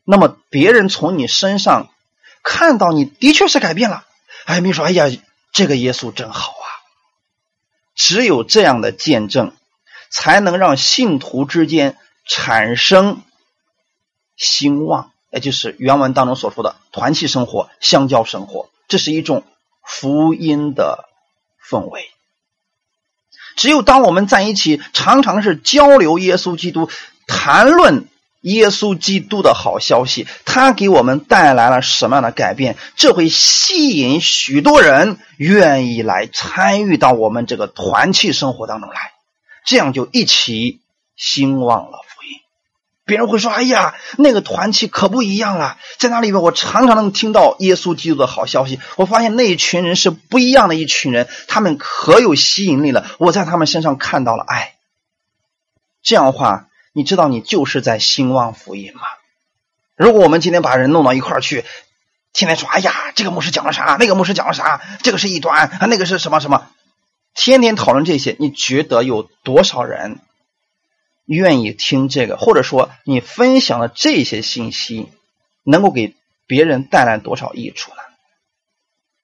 [0.02, 1.88] 那么别人从你身上
[2.42, 4.04] 看到你的确是改变了，
[4.46, 5.04] 哎，没说，哎呀，
[5.52, 6.66] 这个耶稣真好啊！
[7.94, 9.52] 只有这样的见证，
[10.10, 13.22] 才能让信徒之间产生
[14.36, 19.44] 兴旺，也就是原文当中所说的团契生活、相交生活，这是一种
[19.84, 21.08] 福音的
[21.68, 22.10] 氛围。
[23.56, 26.88] 只有当我们在一起，常常是交流耶稣基督，
[27.26, 28.06] 谈论
[28.42, 32.76] 耶稣基督的好消息，他给我们带来了什么样的改变？
[32.94, 39.12] 这会吸引许多人愿意来参与到我们这个团契生活当中来，
[39.68, 40.80] 这样就一起
[41.14, 42.40] 兴旺了福音。
[43.04, 48.80] 别人会说：“哎呀，那个团契可不一样了，在那里边，我常常能听到耶稣基督的好消息。
[48.96, 53.04] 我发现那一群人是不一样的一群人，他们可有吸引力了。
[53.18, 54.76] 我在他们身上看到了爱。
[56.02, 59.02] 这样的话，你知道你就是在兴旺福音吗？
[59.96, 61.66] 如果我们今天把人弄到一块儿去，
[62.32, 63.98] 天天说：‘哎呀，这个牧师讲了啥？
[64.00, 64.80] 那个牧师讲了啥？
[65.02, 66.68] 这个是异端啊，那个是什么什么？’
[67.34, 70.20] 天天讨论这些，你觉得有多少人？”
[71.26, 75.12] 愿意听这个，或者说你分享的这些信息，
[75.62, 76.14] 能够给
[76.46, 77.98] 别人带来多少益处呢？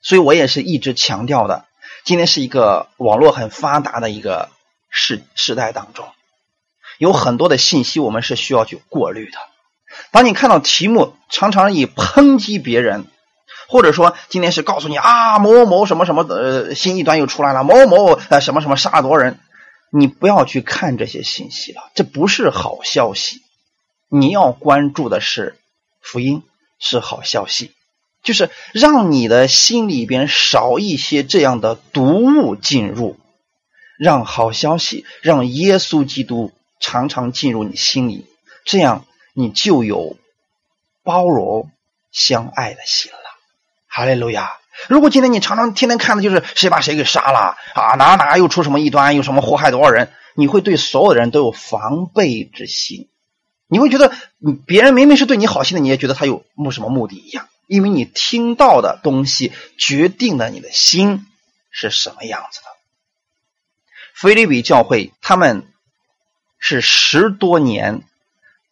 [0.02, 1.64] 所以我也是一直强调的。
[2.04, 4.50] 今天是一个网络很发达的一个
[4.90, 6.06] 时时代当中，
[6.98, 9.38] 有很多的信息我们是需要去过滤的。
[10.10, 13.06] 当你看到题目常常以抨击别人，
[13.68, 19.38] 或者说今天是告诉你啊某某什么什么呃新一端又出来了，某某呃什么什么杀了多少人。
[19.96, 23.42] 你不要去看这些信息了，这不是好消息。
[24.08, 25.56] 你要关注的是
[26.02, 26.42] 福音，
[26.80, 27.70] 是好消息，
[28.24, 33.16] 就是让你的心里边少一些这样的毒物进入，
[33.96, 38.26] 让好消息，让耶稣基督常常进入你心里，
[38.64, 40.16] 这样你就有
[41.04, 41.70] 包容
[42.10, 43.23] 相爱的心了。
[43.94, 44.50] 哈利路亚。
[44.88, 53.08] 如果今天你常常天天看的就是谁把谁给杀了啊，哪哪又出什么异端，有什么祸害多少人，你会对所有的人都有防备之心，
[53.68, 54.12] 你会觉得
[54.66, 61.24] 别人明明是对你好心的，你也觉得他有目什么目的一样，因为你听到的东西决定了你的心
[61.70, 62.66] 是什么样子的。
[64.12, 65.68] 菲利比教会他们
[66.58, 68.02] 是十多年。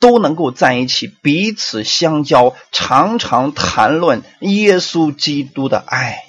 [0.02, 6.24] 都能够在一起，彼此相交，常常谈论耶稣基督的爱，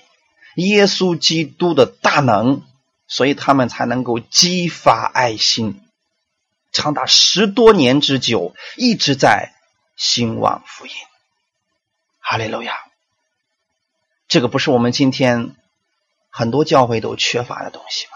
[0.55, 2.61] 耶稣基督的大能，
[3.07, 5.81] 所以他们才能够激发爱心，
[6.71, 9.55] 长达十多年之久，一直在
[9.97, 10.93] 兴旺福音。
[12.19, 12.75] 哈利路亚！
[14.27, 15.55] 这个不是我们今天
[16.29, 18.11] 很多教会都缺乏的东西吗？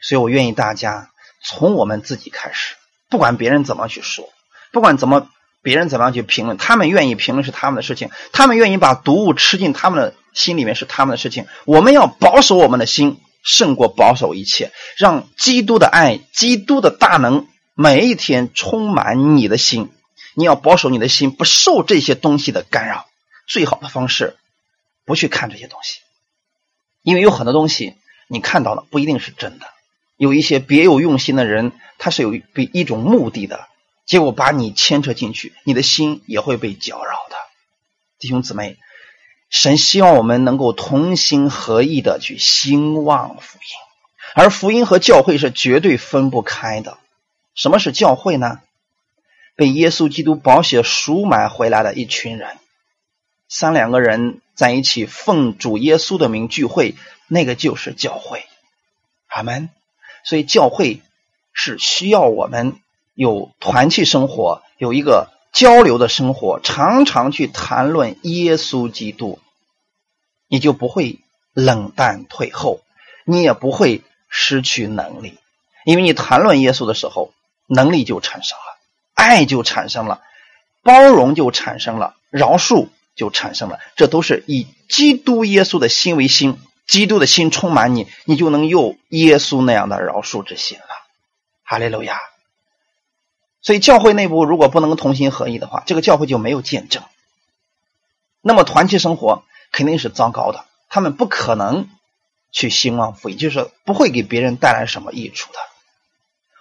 [0.00, 1.12] 所以我愿意大家
[1.44, 2.74] 从我们自己开始。
[3.16, 4.28] 不管别人怎么去说，
[4.72, 5.30] 不管怎么
[5.62, 11.46] 别人怎么样去评论，他们愿意评论是他们的事情，他们愿意把毒物吃进他们的心里面是他们的事情。
[11.64, 19.90] 我们要保守我们的心，胜过保守一切，让基督的爱、基督的大能每一天充满你的心。
[20.34, 23.06] 你要保守你的心，不受这些东西的干扰。
[23.46, 24.36] 最好的方式
[25.06, 26.00] 不去看这些东西，
[27.00, 27.94] 因为有很多东西
[28.28, 29.66] 你看到了不一定是真的，
[30.16, 33.68] 有一些别有用心的人，他是有一一种目的的，
[34.06, 37.36] 结果把你牵扯进去，你的心也会被搅扰的。
[38.18, 38.78] 弟兄姊妹，
[39.50, 43.64] 神希望我们能够同心合意的去兴旺福音，
[44.34, 46.98] 而福音和教会是绝对分不开的。
[47.54, 48.60] 什么是教会呢？
[49.54, 52.56] 被耶稣基督宝血赎买回来的一群人，
[53.48, 56.94] 三两个人在一起奉主耶稣的名聚会，
[57.28, 58.44] 那个就是教会。
[59.28, 59.70] 阿门。
[60.26, 61.00] 所以教会
[61.52, 62.80] 是需要我们
[63.14, 69.38] 有团契生活，有一个交流的生活，常常去谈论耶稣基督，
[70.48, 71.20] 你就不会
[71.54, 72.80] 冷淡退后，
[73.24, 75.38] 你也不会失去能力，
[75.84, 77.32] 因为你谈论耶稣的时候，
[77.68, 78.64] 能力就产生了。
[79.14, 80.20] 爱就产生了，
[80.82, 83.78] 包容就产生了，饶恕就产生了。
[83.94, 90.84] 这都是以基督耶稣的心为心，基督的心充满你，你就能有耶稣那样的饶恕之心了。
[91.64, 92.18] 哈利路亚。
[93.60, 97.02] 所以教会内部如果不能同心合一的话，这个教会就没有见证。
[98.40, 101.88] 那么团契生活肯定是糟糕的，他们不可能
[102.52, 105.58] 去兴旺福音，就是不会给别人带来什么益处的。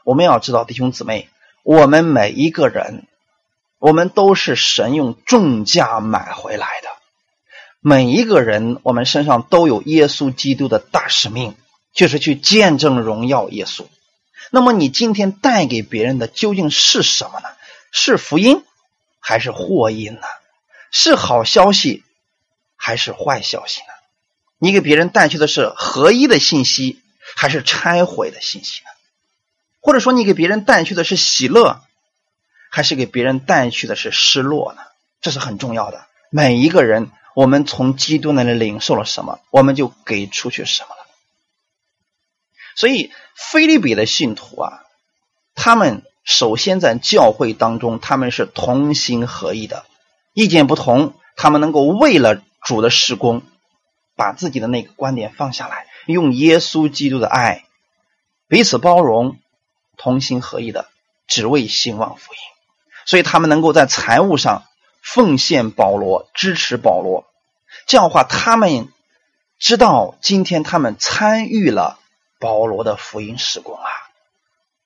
[0.04, 1.30] 我们要知道，弟兄姊妹。
[1.64, 3.08] 我们每一个人，
[3.80, 6.85] 我们都是神用重价买回来的。
[7.88, 11.56] 每一个人，我们身上都有耶稣基督的大使命，
[11.94, 13.86] 就是去见证荣耀耶稣。
[14.50, 17.50] 那么，你今天带给别人的究竟是什么呢？
[17.92, 18.64] 是福音，
[19.20, 20.22] 还是祸因呢？
[20.90, 22.04] 是好消息，
[22.76, 23.94] 还是坏消息呢？
[24.58, 27.00] 你给别人带去的是合一的信息，
[27.36, 28.90] 还是拆毁的信息呢？
[29.80, 31.84] 或者说，你给别人带去的是喜乐，
[32.72, 34.82] 还是给别人带去的是失落呢？
[35.22, 36.08] 这是很重要的。
[36.32, 41.06] 每一个人，我们从基督那里领受了什么，我们就给出去什么了。
[42.76, 44.84] 所以，菲利比的信徒啊，
[45.54, 49.86] 他们首先在教会当中，他们是同心合意的，
[50.34, 53.44] 意见不同，他们能够为了主的施工，
[54.16, 57.66] 把自己的那个观点放下来，用耶稣基督的爱
[58.48, 59.38] 彼此包容。
[59.98, 60.90] 同心合意的，
[61.26, 62.40] 只为兴旺福音，
[63.06, 64.66] 所以他们能够在财务上
[65.06, 67.26] 奉献保罗，支持保罗。
[67.86, 68.90] 这样的话，他们
[69.60, 72.00] 知道今天他们参与了
[72.40, 73.88] 保罗的福音施工啊！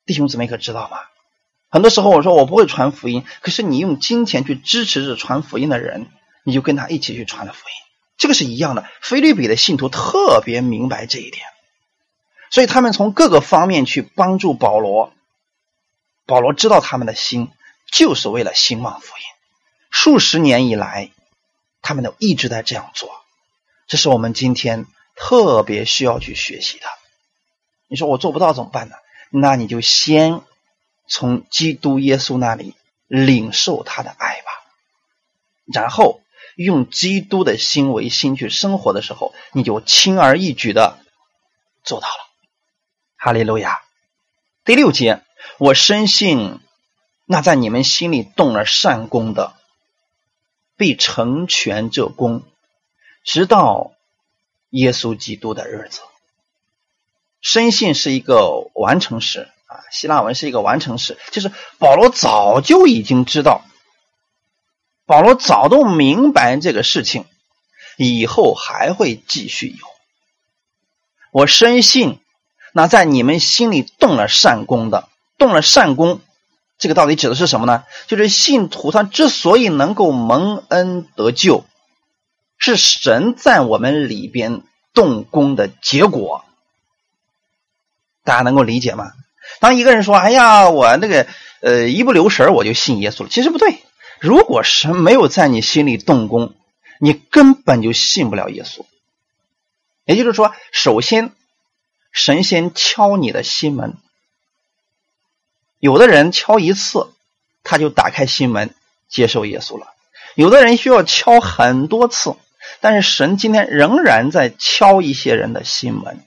[0.05, 0.99] 弟兄姊妹可知道吗？
[1.69, 6.07] 很多时候我说我不会传福音，可是你用金钱去支持着传福音的人，
[6.43, 7.73] 你就跟他一起去传了福音，
[8.17, 8.85] 这个是一样的。
[9.01, 11.45] 菲律比的信徒特别明白这一点。
[12.51, 15.13] 所以他们从各个方面去帮助保罗，
[16.25, 17.51] 保罗知道他们的心
[17.89, 19.23] 就是为了兴旺福音。
[20.01, 21.11] 数十年以来，
[21.81, 23.11] 他们都一直在这样做，
[23.85, 26.85] 这是我们今天特别需要去学习的。
[27.89, 28.95] 你说我做不到怎么办呢？
[29.29, 30.41] 那你就先
[31.09, 32.75] 从基督耶稣那里
[33.07, 34.51] 领受他的爱吧，
[35.65, 36.21] 然后
[36.55, 40.97] 用基督的心为心去生活的时候，你就轻而易举的
[41.83, 42.29] 做到了。
[43.17, 43.81] 哈利路亚，
[44.63, 45.21] 第六节，
[45.57, 46.61] 我深信
[47.25, 49.58] 那在你们心里动了善功的，
[50.79, 52.41] 必成全这功，
[53.23, 53.91] 直到
[54.69, 55.99] 耶稣基督的日子。
[57.41, 63.65] 深信是一个完成时啊，希腊文是一个完成时，就是保罗早就已经知道，
[65.05, 67.25] 保罗早都明白这个事情，
[67.97, 69.87] 以后还会继续有。
[71.31, 72.19] 我深信。
[72.71, 76.21] 那在你们心里动了善功的，动了善功，
[76.79, 77.83] 这个到底指的是什么呢？
[78.07, 81.65] 就是信徒他之所以能够蒙恩得救，
[82.57, 84.63] 是神在我们里边
[84.93, 86.43] 动工的结果。
[88.23, 89.11] 大家能够理解吗？
[89.59, 91.27] 当一个人说：“哎呀，我那个
[91.61, 93.83] 呃一不留神我就信耶稣了。”其实不对。
[94.19, 96.55] 如果神没有在你心里动工，
[96.99, 98.85] 你根本就信不了耶稣。
[100.05, 101.33] 也就是说，首先。
[102.11, 103.95] 神仙敲你的心门，
[105.79, 107.07] 有的人敲一次，
[107.63, 108.73] 他就打开心门
[109.09, 109.87] 接受耶稣了；
[110.35, 112.35] 有的人需要敲很多次，
[112.81, 116.19] 但是神今天仍然在敲一些人的心门，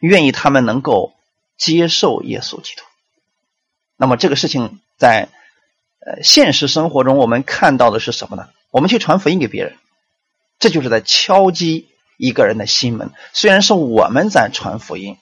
[0.00, 1.14] 愿意他们能够
[1.56, 2.82] 接受耶稣基督。
[3.96, 5.28] 那么这个事情在
[6.00, 8.48] 呃现实生活中，我们看到的是什么呢？
[8.70, 9.76] 我们去传福音给别人，
[10.58, 11.88] 这就是在敲击。
[12.20, 15.18] 一个人的心门，虽然是我们在传福音，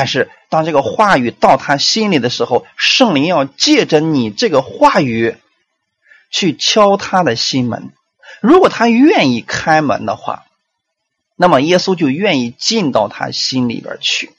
[0.00, 5.36] 但是当这个话语到他心里的时候，圣灵要借着你这个话语
[6.30, 7.92] 去敲他的心门。
[8.40, 10.46] 如果他愿意开门的话，
[11.36, 14.32] 那么耶稣就愿意进到他心里边去，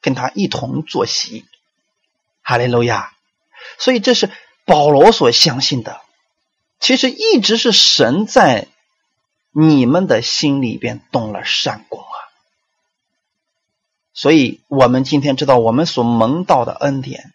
[0.00, 1.44] 跟他一同坐席。
[2.40, 3.12] 哈利路亚！
[3.76, 4.30] 所以这是
[4.64, 6.00] 保罗所相信的。
[6.80, 8.68] 其实一直是神在
[9.50, 12.06] 你们的心里边动了善果。
[14.14, 17.32] 所以我们今天知道，我们所蒙到的恩典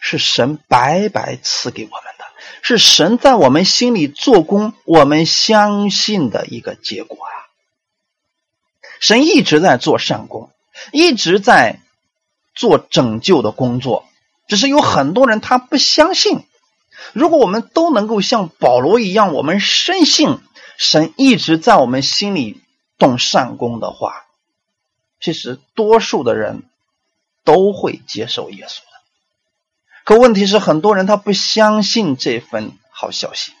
[0.00, 2.24] 是神白白赐给我们的，
[2.62, 7.32] 是神在我们心里做工，我们相信的一个结果啊。
[9.00, 10.50] 神一直在做善功，
[10.92, 11.80] 一直在
[12.54, 14.06] 做拯救的工作，
[14.48, 16.42] 只是有很多人他不相信。
[17.12, 20.38] 如果我们都能够像保罗一样，我们深信
[20.78, 22.62] 神一直在我们心里
[22.98, 24.23] 动善功的话，
[25.24, 26.64] 其实多数的人
[27.44, 28.84] 都会接受耶稣的。
[30.04, 33.52] 可问题是，很多人他不相信这份好消息，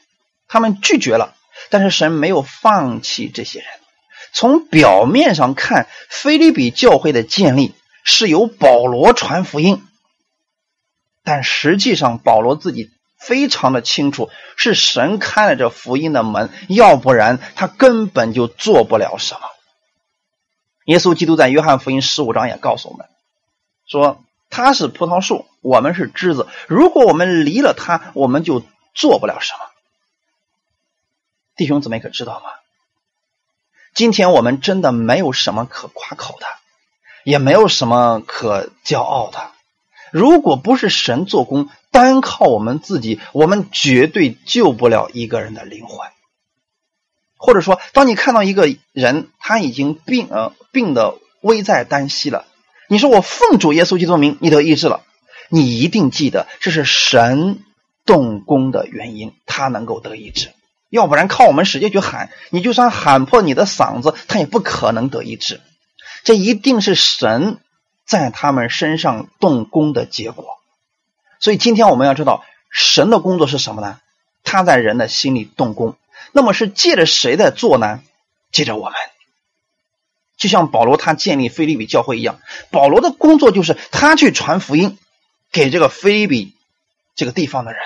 [0.46, 1.34] 他们拒绝了。
[1.70, 3.68] 但是神没有放弃这些人。
[4.34, 9.82] 从表面上看，菲利比教会的建立是由保罗传福音，
[11.22, 19.40] 但实际上保罗自己非常的清楚，是神开了这福音的门，要不然他根本就做不了什么。
[20.84, 23.08] 耶稣基督在约翰福音十五章也告诉我们，
[23.86, 28.62] 说他是葡萄树，我们是枝子，如果我们离了他，我们就
[28.94, 29.60] 做不了什么。
[31.56, 32.50] 弟兄姊妹可知道吗？
[33.94, 36.46] 今天我们真的没有什么可夸口的，
[37.24, 39.52] 也没有什么可骄傲的。
[40.10, 46.10] 如果不是神做工，单靠我们自己，我们绝对救不了一个人的灵魂。
[47.44, 52.46] 或者说，当你看到一个人他已经病呃病的危在旦夕了，
[52.88, 55.02] 你说我奉主耶稣基督名，你得医治了，
[55.50, 57.58] 你一定记得这是神
[58.06, 60.54] 动工的原因，他能够得医治。
[60.88, 65.60] 要不然靠我们使劲去喊，你就算喊破你的嗓子，他也不可能得医治。
[66.22, 67.58] 这一定是神
[68.06, 70.46] 在他们身上动工的结果。
[71.40, 73.98] 所以今天我们要知道，神的工作是什么呢？
[74.44, 75.96] 他在人的心里动工。
[76.34, 78.02] 那么是借着谁在做呢？
[78.50, 78.94] 借着我们。
[80.36, 82.40] 就像保罗他建立菲利比教会一样，
[82.72, 84.98] 保罗的工作就是他去传福音
[85.52, 86.54] 给这个菲利比
[87.14, 87.80] 这个地方的人。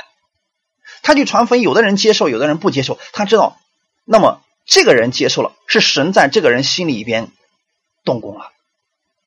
[1.03, 2.99] 他去传福音，有的人接受，有的人不接受。
[3.12, 3.61] 他知道，
[4.07, 7.28] 那么这个人接受了，是神在这个人心里边
[8.03, 8.51] 动工了。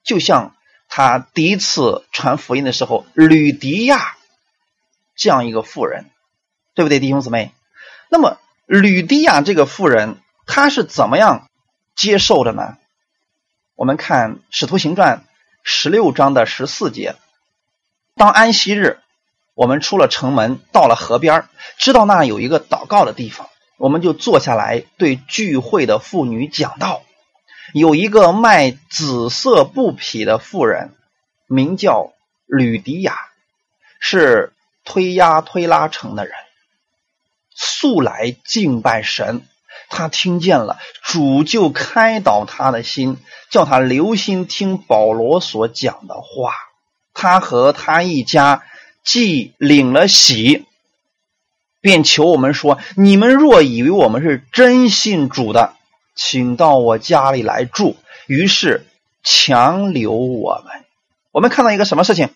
[0.03, 0.55] 就像
[0.89, 4.17] 他第一次传福音的时候，吕迪亚
[5.15, 6.09] 这样一个妇人，
[6.74, 7.51] 对不对，弟兄姊妹？
[8.09, 8.39] 那么
[8.80, 10.15] 吕迪亚这个妇人，
[10.45, 11.49] 她是怎么样
[11.93, 12.78] 接受的呢？
[13.76, 15.17] 我们看《使徒行传》
[15.61, 17.15] 十六章的十四节，
[18.15, 18.99] 当安息日。
[19.55, 27.03] 我们出了城门，到了河边知道那有一个祷告的地方，我们就坐下来对聚会的妇女讲道。
[27.74, 30.95] 有一个卖紫色布匹的妇人，
[31.47, 32.13] 名叫
[32.45, 33.17] 吕迪亚，
[33.99, 34.53] 是
[34.86, 36.34] 推压推拉城的人，
[37.62, 39.43] 素来敬拜神。
[39.89, 43.18] 他听见了主，就开导他的心，
[43.49, 46.53] 叫他留心听保罗所讲的话。
[47.14, 48.64] 他和他一家。
[49.03, 50.68] 既领了喜，
[51.82, 55.74] 便求我们说：“你们若以为我们是真信主的，
[56.14, 57.97] 请到我家里来住。”
[58.30, 58.86] 于是
[59.24, 60.86] 强留我们。
[61.32, 62.30] 我们看到一个什么事情？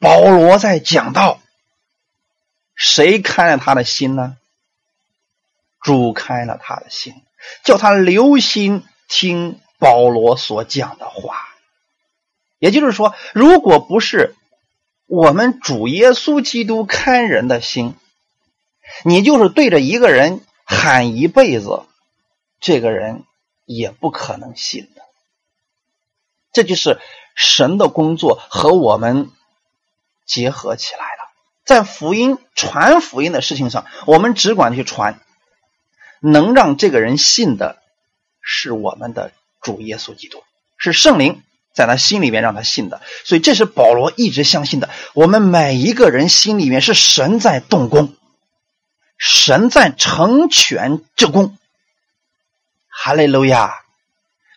[0.00, 1.38] 保罗在讲道，
[2.78, 4.38] 谁开了他的心呢？
[5.82, 7.12] 主开了他的心，
[7.62, 11.48] 叫他留心听保罗所讲的话。
[12.58, 14.34] 也就是说，如果不是。
[15.10, 17.94] 我们主耶稣基督看人的心，
[19.04, 21.84] 你就是对着一个人喊一辈子，
[22.60, 23.24] 这个人
[23.64, 25.00] 也不可能信的。
[26.52, 27.00] 这就是
[27.34, 29.30] 神的工作和我们
[30.26, 31.17] 结合起来。
[31.68, 35.20] 在福音传福音的事情上，我们只管去传，
[36.20, 37.76] 能让这个人信的，
[38.40, 40.42] 是我们的主耶稣基督，
[40.78, 41.42] 是圣灵。
[41.74, 44.88] 在他心里面让他信的，所以这是保罗一直相信的。
[45.12, 48.16] 我们每一个人心里面是神在动工，
[49.18, 51.56] 神在成全这功。
[52.88, 53.82] 哈利路亚！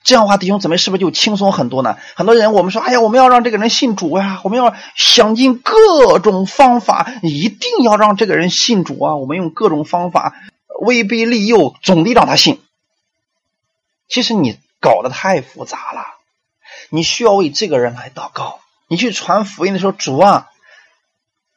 [0.03, 1.97] 这样的话，弟兄姊妹是不是就轻松很多呢？
[2.15, 9.15] 很多人我们说，哎呀，我们要让这个人信主呀，我们要想尽各种方法，一定要让这个人信主啊！
[9.15, 10.35] 我们用各种方法
[10.81, 12.59] 威逼利诱，总得让他信。
[14.07, 16.01] 其实你搞得太复杂了。
[16.89, 18.59] 你需要为这个人来祷告。
[18.87, 20.49] 你去传福音的时候，主啊，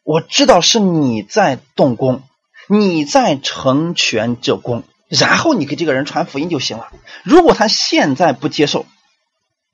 [0.05, 2.23] 我知道是你在动工，
[2.69, 4.85] 你在成全这功，
[5.21, 6.91] 然后你给这个人传福音就行了。
[7.23, 8.87] 如果他现在不接受，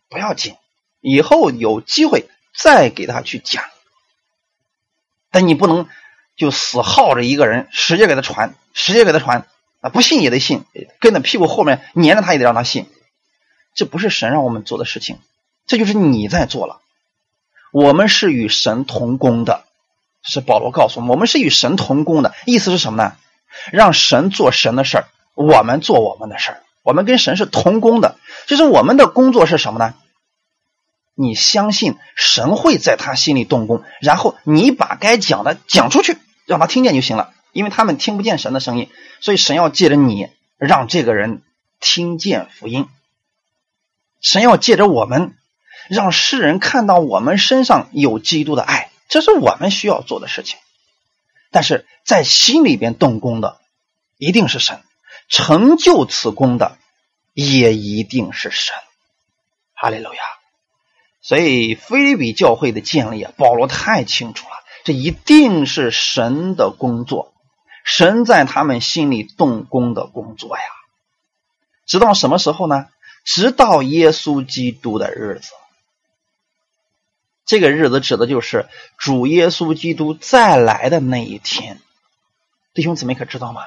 [0.09, 0.57] 不要紧，
[1.01, 3.64] 以后有机会再给他去讲。
[5.30, 5.88] 但你不能
[6.36, 9.47] 就死耗着一个人，使劲给他传，使劲给他传
[9.80, 9.91] 啊！
[9.91, 10.64] 不信也得信，
[10.99, 12.86] 跟在屁股后面粘着他也得让他信。
[13.74, 15.18] 这不是神让我们做的事情，
[15.66, 16.80] 这就是你在做了。
[17.72, 19.64] 我们是与神同工的，
[20.22, 23.16] 是保罗告诉我们，我们是与神同工的意思是什么呢？
[23.72, 28.16] 让神做神的事儿，我们做我们的事儿，我们跟神是同工的。
[28.46, 29.94] 就是我们的工作是什么呢？
[31.14, 36.16] 你相信神会在他心里动工，然后你把该讲的讲出去，
[36.46, 37.32] 让他听见就行了。
[37.52, 38.88] 因为他们听不见神的声音，
[39.20, 41.42] 所以神要借着你让这个人
[41.80, 42.86] 听见福音。
[44.20, 45.34] 神要借着我们，
[45.88, 50.58] 让世人看到我们身上有基督的爱，这是我们需要做的事情。
[51.50, 53.58] 但是在心里边动工的
[54.16, 54.80] 一定是神，
[55.30, 56.76] 成就此功的
[57.32, 58.74] 也一定是神。
[59.72, 60.20] 哈利路亚。
[61.22, 64.54] 所以，菲利比教会的建立啊，保罗太清楚了，
[64.84, 67.32] 这一定是神的工作，
[67.84, 70.62] 神在他们心里动工的工作呀。
[71.86, 72.86] 直到什么时候呢？
[73.22, 75.50] 直到耶稣基督的日子。
[77.44, 78.66] 这个日子指的就是
[78.96, 81.80] 主耶稣基督再来的那一天。
[82.72, 83.66] 弟兄姊妹可知道吗？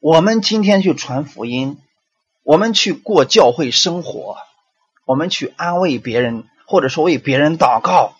[0.00, 1.78] 我们今天去传福音，
[2.42, 4.38] 我们去过教会生活。
[5.04, 8.14] 我们去安慰别人，或者说为别人祷告，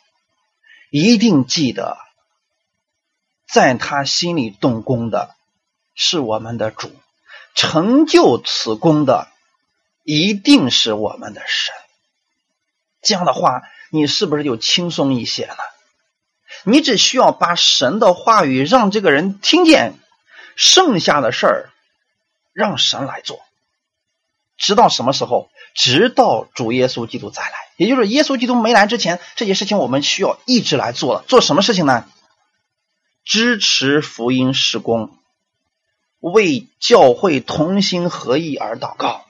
[0.90, 1.96] 一定记得，
[3.48, 5.34] 在他心里动工的
[5.94, 6.90] 是我们的主，
[7.54, 9.28] 成就此功的
[10.04, 11.74] 一定是我们的神。
[13.00, 15.56] 这样的话，你是不是就轻松一些了？
[16.64, 19.94] 你只需要把神的话语让这个人听见，
[20.60, 21.70] 剩下的事儿
[22.52, 23.40] 让神来做。
[24.58, 25.48] 直到什么时候？
[25.72, 31.24] 直到主耶稣基督再来，也就是耶稣基督没来之前，这些事情我们需要一直来做了。
[31.28, 32.04] 做什么事情呢？
[33.24, 35.16] 支持福音施工，
[36.18, 39.24] 为教会同心合意而祷告，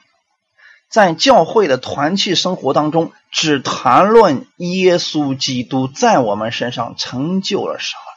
[0.88, 8.09] 在教会的团契生活当中，只谈论耶稣基督在我们身上成就了什么，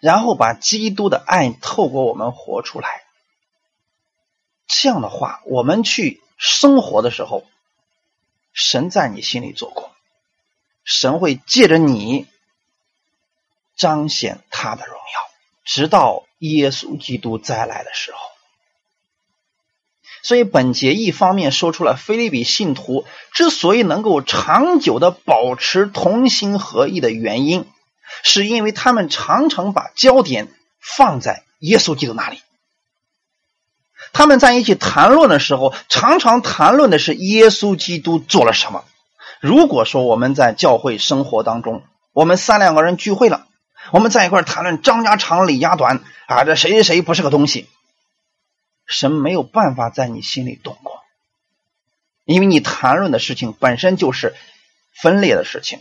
[0.00, 3.02] 然后把基督的爱透过我们活出来。
[4.66, 7.44] 这样的话，我们去生活的时候，
[8.52, 9.90] 神在你心里做工，
[10.84, 12.26] 神会借着你
[13.76, 15.30] 彰显他的荣耀，
[15.64, 18.18] 直到耶稣基督再来的时候。
[20.22, 27.66] 所以，本节一方面说出了菲利比信徒之所以能够长久的保持同心合意的原因，
[28.22, 30.48] 是因为他们常常把焦点
[30.80, 32.40] 放在耶稣基督那里。
[34.12, 38.84] 他们在一起谈论的时候，常常谈论的是耶稣基督做了什么。
[39.40, 41.82] 如果说我们在教会生活当中，
[42.12, 43.46] 我们三两个人聚会了，
[43.92, 47.68] 我们在一块谈论张家长李家短啊，这谁谁谁不是个东西，
[48.86, 51.00] 神没有办法在你心里动过，
[52.24, 54.34] 因为你谈论的事情本身就是
[54.94, 55.80] 分裂的事情，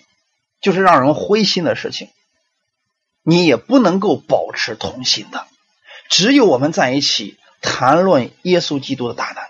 [0.62, 2.10] 就是让人灰心的事情，
[3.24, 5.48] 你也不能够保持同心的。
[6.10, 7.38] 只有我们在一起。
[7.62, 9.44] 谈论耶稣基督的大能，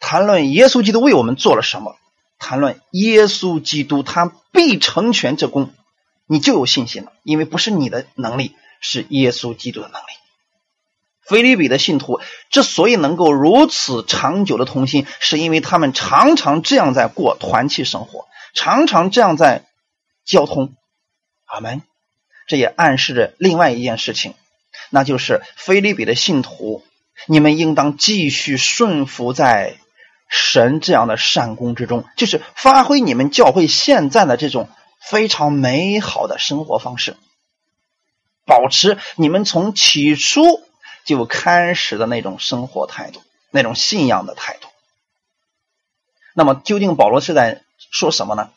[0.00, 1.94] 谈论耶稣基督为我们做了什么，
[2.40, 5.72] 谈论耶稣基督他必成全这功，
[6.26, 10.06] 你就有信心了，因为不是你的能力，是耶稣基督的能力。
[11.22, 19.64] 菲利比的信徒之所以能够如此长久的同心，是因为他们常常这样在过团契生活，常常这样在
[20.24, 20.74] 交通。
[21.44, 21.82] 阿门。
[22.46, 24.34] 这也暗示着另外一件事情，
[24.90, 26.84] 那就是菲利比的信徒。
[27.26, 29.78] 你们应当继续顺服在
[30.28, 34.68] 神这样的善功之中，就是发挥你们教会现在的这种
[35.00, 37.16] 非常美好的生活方式，
[38.44, 40.62] 保持你们从起初
[41.04, 44.68] 就开始的那种生活态度、那种信仰的态度。
[46.34, 48.50] 那么，究竟保罗是在说什么呢？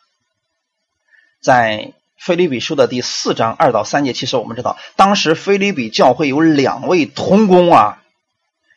[1.42, 8.02] 在菲利比书的第四章二到三节，其实我们知道，当时菲利比教会有两位同工啊。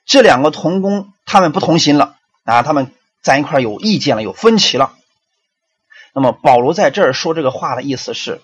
[0.05, 4.95] 这两个同工他们不同心了啊，他们在一块有意见了，有分歧了。
[6.15, 8.41] 那么保罗在这儿说这个话的意思是，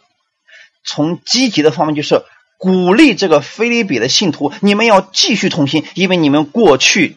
[0.85, 2.23] 从积极的方面就是
[2.59, 7.17] 鼓励这个菲利比的信徒，你们要继续同心，因为你们过去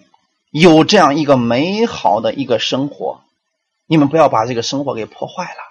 [0.51, 3.21] 有这样一个美好的一个生活，
[3.87, 5.70] 你们不要把这个生活给破坏了，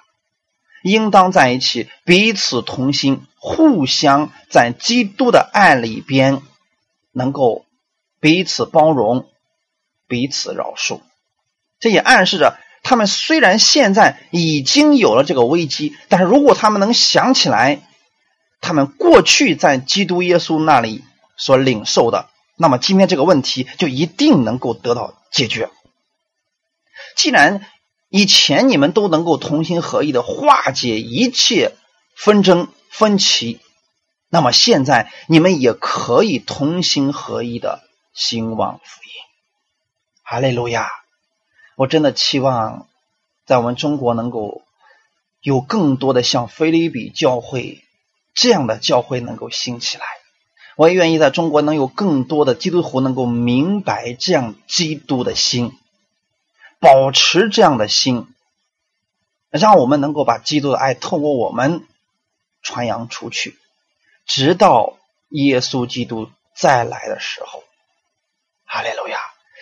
[0.83, 6.43] 应当在一起彼此同心，互相在基督的爱里边
[7.12, 7.64] 能够。
[8.22, 9.31] 彼此包容，
[10.07, 11.01] 彼此饶恕。
[11.78, 17.81] 这也暗示着，他们虽然现在已经有了这个危机，但是如果他们能想起来，
[18.61, 21.03] 他们过去在基督耶稣那里
[21.39, 22.28] 所领受的，
[22.59, 25.70] 那么今天这个问题就一定能够得到解决。
[27.16, 27.64] 既然
[28.11, 31.75] 以前你们都能够同心合意的化解一切
[32.15, 33.61] 纷争分歧，
[34.29, 37.83] 那么现在你们也可以同心合意的
[38.13, 39.11] 兴旺福音。
[40.23, 40.91] 哈利路亚！
[41.77, 42.87] 我真的期望
[43.47, 44.63] 在我们中国能够
[45.41, 47.83] 有更多的像菲律比教会。
[48.33, 50.05] 这样的教会能够兴起来，
[50.77, 55.73] 我也愿意在中国能有更多的基督徒能够明白这样基督的心，
[56.81, 58.26] 保持这样的心，
[59.51, 61.87] 让我们能够把基督的爱透过我们
[62.62, 63.59] 传扬出去，
[64.26, 64.97] 直到
[65.28, 67.62] 耶稣基督再来的时候。
[68.64, 69.18] 哈利路亚！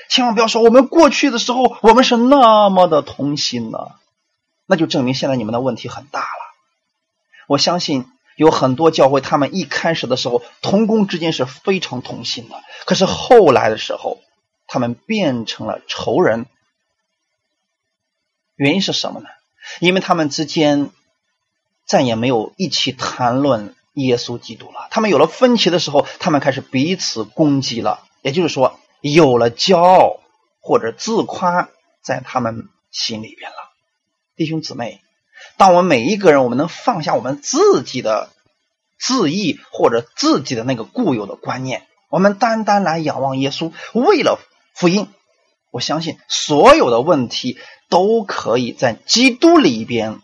[0.08, 3.78] 千万不要说我们过去的时候我们是那么的同心呢，
[4.66, 6.54] 那就证明现在你们的问题很大了。
[7.46, 8.10] 我相信。
[8.36, 14.20] 有很多教会，他们一开始的时候同工之间是非常同心的，可是后来的时候，
[14.68, 16.46] 他们变成了仇人。
[18.58, 19.26] 原因是什么呢？
[19.80, 20.90] 因为他们之间
[21.86, 24.88] 再也没有一起谈论耶稣基督了。
[24.90, 28.04] 他们有了分歧的时候，他们开始彼此攻击了。
[28.20, 30.20] 也就是说，有了骄傲
[30.60, 31.70] 或者自夸
[32.02, 33.56] 在他们心里边了。
[34.36, 35.00] 弟兄姊妹。
[35.56, 38.30] 当我们每一个人，我们能放下我们自己的
[38.98, 44.40] 自意或者自己的那个固有的观念，我们单单来仰望耶稣，为了
[44.74, 45.08] 福音，
[45.70, 47.58] 我相信所有的问题
[47.88, 50.20] 都可以在基督里边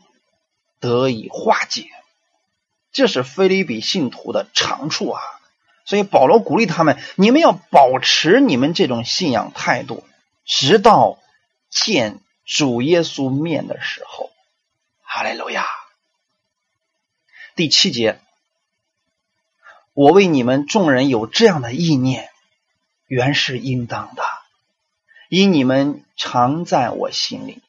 [0.81, 1.89] 得以化解。
[2.93, 5.21] 这是菲利比信徒的长处啊！
[5.85, 10.05] 所以保罗鼓励他们：你们要保持你们这种信仰态度，
[10.47, 11.19] 直到
[11.69, 14.31] 见主耶稣面的时候。
[15.03, 15.67] 哈利路亚。
[17.55, 18.19] 第七节，
[19.93, 22.31] 我为你们众人有这样的意念，
[23.07, 24.23] 原是应当的，
[25.29, 27.61] 因你们常在我心里。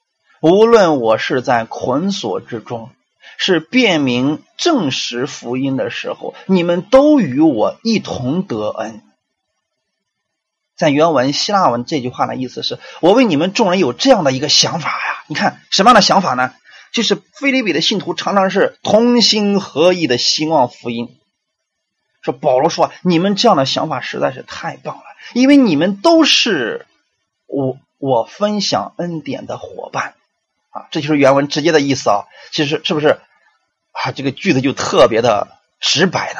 [0.41, 2.89] 无论我是在捆锁之中，
[3.37, 9.01] 是辨明证实福音的时候，你们都与我一同得恩。
[10.75, 15.23] 在原文希腊文这句话的意思是：我为你们众人有这样的一个想法呀。
[15.27, 16.53] 你看什么样的想法呢？
[16.91, 21.17] 就是菲利比的信徒常常是同心合意的兴旺福音。
[22.21, 25.03] 说保罗说：“你们这样的想法实在是太棒了，
[25.33, 26.85] 因为你们都是
[27.47, 30.15] 我我分享恩典的伙伴
[30.69, 32.25] 啊！”这就是原文直接的意思啊。
[32.51, 33.19] 其实是不是
[33.91, 34.11] 啊？
[34.11, 35.47] 这个句子就特别的
[35.79, 36.39] 直白的，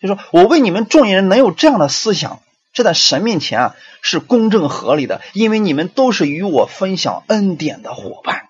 [0.00, 2.40] 就说我为你们众人能有这样的思想，
[2.72, 8.48] 这在神面前啊是公正合理的，因为你们都是与我分享恩典的伙伴。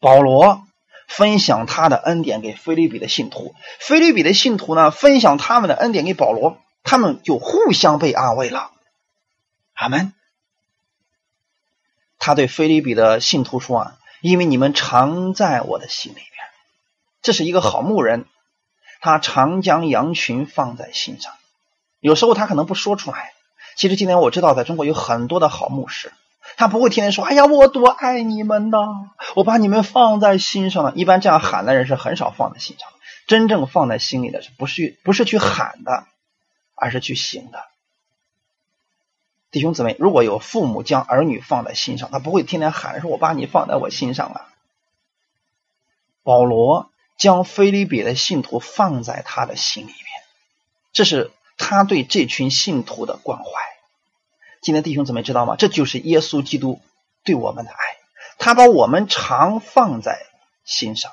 [0.00, 0.62] 保罗
[1.08, 8.70] 分享他的恩典给菲利比的信徒，菲利比的信徒呢分享他们的恩典给保罗，他们就互相被安慰了。
[9.74, 10.12] 阿门。
[12.28, 16.26] 他对菲利比的信徒说啊：“因为你们常在我的心里边，
[17.22, 18.26] 这是一个好牧人，
[19.00, 21.32] 他常将羊群放在心上。
[22.00, 23.32] 有时候他可能不说出来。
[23.78, 26.12] 其实今天我知道，在中国有很多的好牧师。”
[26.58, 29.08] 他不会天天说：“哎呀，我多爱你们呐！
[29.34, 32.90] 我把你们放在心上了。”一般这样喊的人是很少放在心上。
[33.26, 36.04] 真正放在心里的是不是不是去喊的，
[36.74, 37.64] 而是去行的。
[39.50, 44.52] 弟兄姊妹，如果有父母将儿女放在心上，他不会天天喊说：“我把你放在我心上啊。”
[46.22, 50.04] 保罗将菲利比的信徒放在他的心里面，
[50.92, 53.50] 这是他对这群信徒的关怀。
[54.60, 55.56] 今天弟兄姊妹知道吗？
[55.56, 56.82] 这就是耶稣基督
[57.24, 57.76] 对我们的爱，
[58.36, 60.26] 他把我们常放在
[60.64, 61.12] 心上。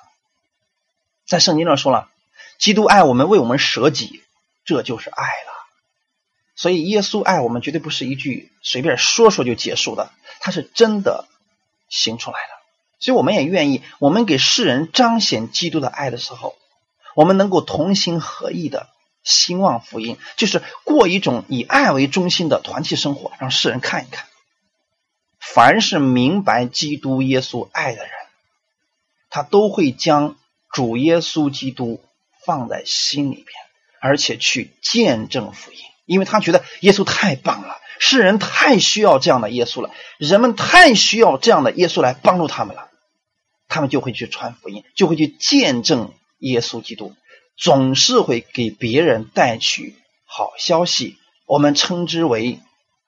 [1.26, 2.10] 在圣经上说了，
[2.58, 4.22] 基督爱我们，为我们舍己，
[4.66, 5.55] 这就是爱了。
[6.56, 11.28] 所以耶稣爱我们，绝对不是一句随便说说就结束的，他是真的
[11.90, 12.56] 行出来的。
[13.00, 16.56] 所以我们也愿意，我们给世人彰显基督的爱的时候，
[17.16, 18.90] 我们能够同心合意的。
[19.28, 24.28] 兴旺福音就是过一种以爱为中心的团体生活，让世人看一看。
[25.40, 28.12] 凡是明白基督耶稣爱的人，
[29.32, 30.38] 他都会将
[30.72, 32.04] 主耶稣基督
[32.46, 33.48] 放在心里边，
[34.00, 42.90] 而且去见证福音，因为他觉得耶稣太棒了，世人太需要这样的耶稣了，人们太需要这样的耶稣来帮助他们了，
[43.68, 47.14] 他们就会去传福音，就会去见证耶稣基督。
[47.58, 49.96] 总是会给别人带去
[50.26, 52.60] 好消息，我们称之为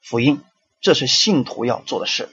[0.02, 0.42] 福音，
[0.80, 2.30] 这是信徒要做的事。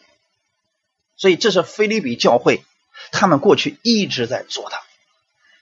[1.17, 2.63] 所以，这是菲利比教会
[3.11, 4.77] 他们过去一直在做的。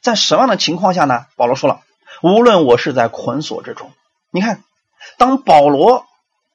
[0.02, 1.24] 在什么样的情况下呢？
[1.36, 1.82] 保罗说了，
[2.22, 3.90] 无论我是在捆锁之中，
[4.30, 4.62] 你看，
[5.18, 6.06] 当保罗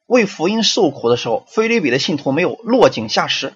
[0.06, 3.54] 为福音受苦的时候，菲律比的信徒没有落井下石，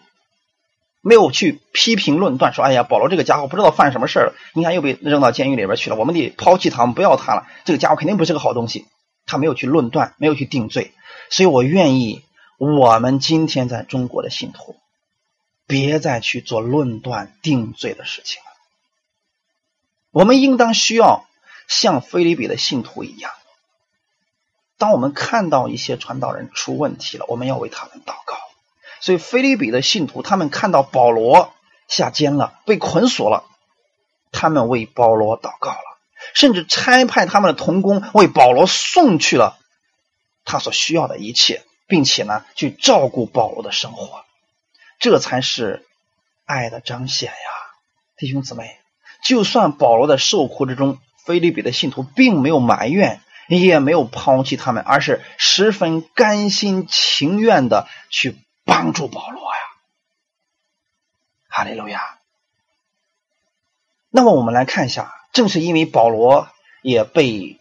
[1.01, 7.47] 没有去批评论断，说：“哎呀，保罗这个家伙不知道犯什么事了，你看又被扔到监狱里边去了，我们得抛弃他们，不要他了。
[7.65, 8.87] 这个家伙肯定不是个好东西。”
[9.25, 10.93] 他没有去论断，没有去定罪，
[11.31, 12.25] 所以我愿意
[12.59, 14.77] 我们今天在中国的信徒。
[15.65, 18.51] 别再去做论断定罪的事情了。
[20.11, 21.25] 我们应当需要
[21.67, 23.31] 像菲律比的信徒一样，
[24.83, 28.37] 当我们看到一些传道人出问题了，我们要为他们祷告。
[29.01, 31.55] 所以，菲利比的信徒他们看到保罗
[31.87, 33.45] 下监了，被捆锁了，
[34.33, 35.99] 他们为保罗祷告了，
[36.35, 39.57] 甚至差派他们的童工为保罗送去了
[40.45, 44.25] 他所需要的一切，并且呢，去照顾保罗的生活。
[44.99, 45.87] 这才是
[46.45, 47.37] 爱的彰显呀，
[48.17, 48.81] 弟兄姊妹。
[49.23, 53.21] 就算保罗在受苦之中，菲利比的信徒并没有埋怨，
[53.61, 59.61] 也没有抛弃他们，而是十分甘心情愿的去帮助保罗呀。
[61.49, 62.19] 哈利路亚。
[64.09, 66.49] 那么我们来看一下，正是因为保罗
[66.81, 67.61] 也被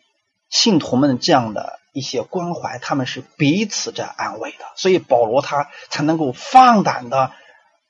[0.50, 1.82] 信徒们这样的。
[1.94, 7.34] 一些关怀，他们是彼此在安慰的，所以保罗他才能够放胆的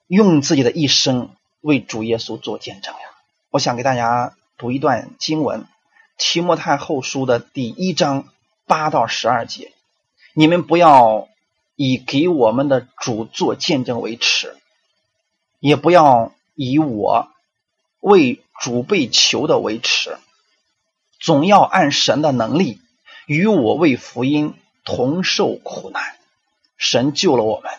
[0.07, 2.99] 用自己的一生为主耶稣做见证呀。
[3.51, 5.61] 我想给大家读一段经文，
[6.23, 8.29] 《提摩太后书》的第一章
[8.67, 9.73] 八到十二节。
[10.35, 11.27] 你们不要
[11.75, 14.55] 以给我们的主做见证为耻，
[15.59, 17.27] 也不要以我
[17.99, 20.15] 为主被求的为耻，
[21.19, 22.79] 总要按神的能力。
[23.25, 24.53] 与我为福音
[24.83, 26.03] 同受苦难，
[26.77, 27.71] 神救了我们，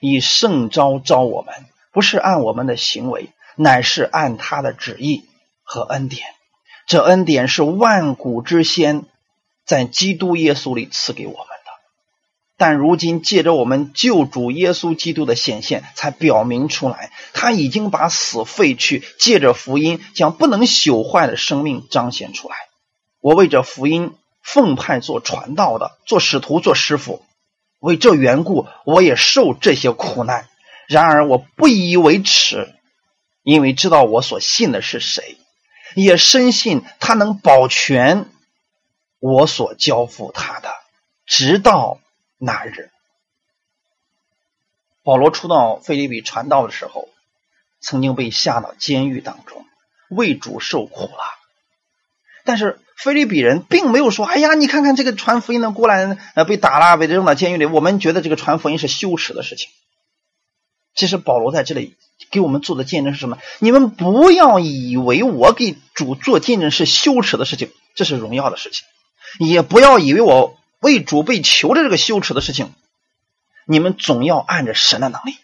[0.00, 1.54] 以圣招招我们，
[1.92, 5.24] 不是按我们的行为，乃是按他的旨意
[5.62, 6.26] 和恩典。
[6.86, 9.04] 这恩典是万古之先
[9.64, 11.70] 在基督耶稣里赐给我们的，
[12.56, 22.56] 但如今借着我们救主耶稣基督的显现，才表明出来，他已经把死废去，借着福音将不能朽坏的生命彰显出来。
[23.20, 24.14] 我为这福音。
[24.44, 27.22] 奉派做传道的，做使徒，做师傅，
[27.78, 30.48] 为这缘故，我也受这些苦难。
[30.88, 32.74] 然而我不以为耻，
[33.44, 35.36] 因为知道我所信的是谁，
[35.94, 38.26] 也深信他能保全
[39.18, 40.70] 我所交付他的，
[41.26, 41.98] 直到
[42.38, 42.90] 那日。
[45.02, 47.08] 保罗初到菲利比传道的时候，
[47.80, 49.66] 曾经被下到监狱当中，
[50.08, 51.24] 为主受苦了，
[52.44, 52.78] 但是。
[52.94, 57.64] 菲利比人并没有说：“哎呀，你看看这个传福音的过来，呃，被打了，被扔到监狱里。
[57.64, 59.70] 我们觉得这个传福音是羞耻的事情。”
[60.94, 61.96] 其实保罗在这里
[62.30, 63.38] 给我们做的见证是什么？
[63.58, 68.84] 你们不要以为我给主做见证是羞耻的事情，这是荣耀的事情；
[69.38, 72.72] 也不要以为我为主被求的这个羞耻的事情，
[73.66, 75.36] 你们总要按着神的能力。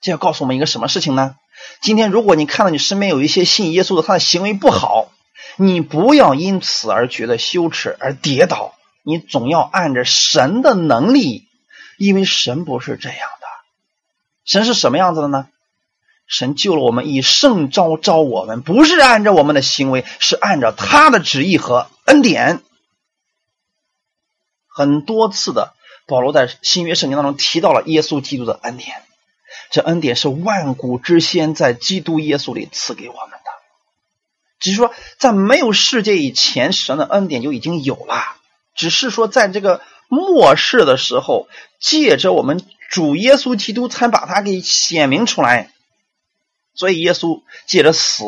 [0.00, 1.36] 这要告诉我们一个什么事情呢？
[1.80, 5.08] 今天如果你看到你身边有一些信耶稣的，他的行为不好。
[5.56, 11.46] 你不要因此而觉得羞耻而跌倒，你总要按着神的能力，
[11.98, 13.18] 因为神不是这样。
[14.44, 15.48] 神是什么样子的呢？
[16.26, 22.62] 神救了我们，以圣招招我们，不是按照我们的行为，是按照他的旨意和恩典。
[24.66, 25.74] 很多次的
[26.06, 29.02] 保罗在新约圣经当中提到了耶稣基督的恩典，
[29.70, 33.38] 这恩典是万古之先在基督耶稣里赐给我们的。
[34.58, 38.36] 只是说，在没有世界以前，神的恩典就已经有了。
[38.74, 39.82] 只是说，在这个
[40.14, 41.48] 末世的时候，
[41.80, 45.72] 借着我们主耶稣基督，才把它给显明出来。
[46.74, 48.24] 所以，耶稣借着死，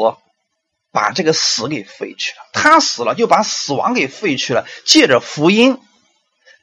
[0.92, 2.38] 把这个死给废去了。
[2.54, 4.66] 他死了，就把死亡给废去了。
[4.86, 5.78] 借着福音，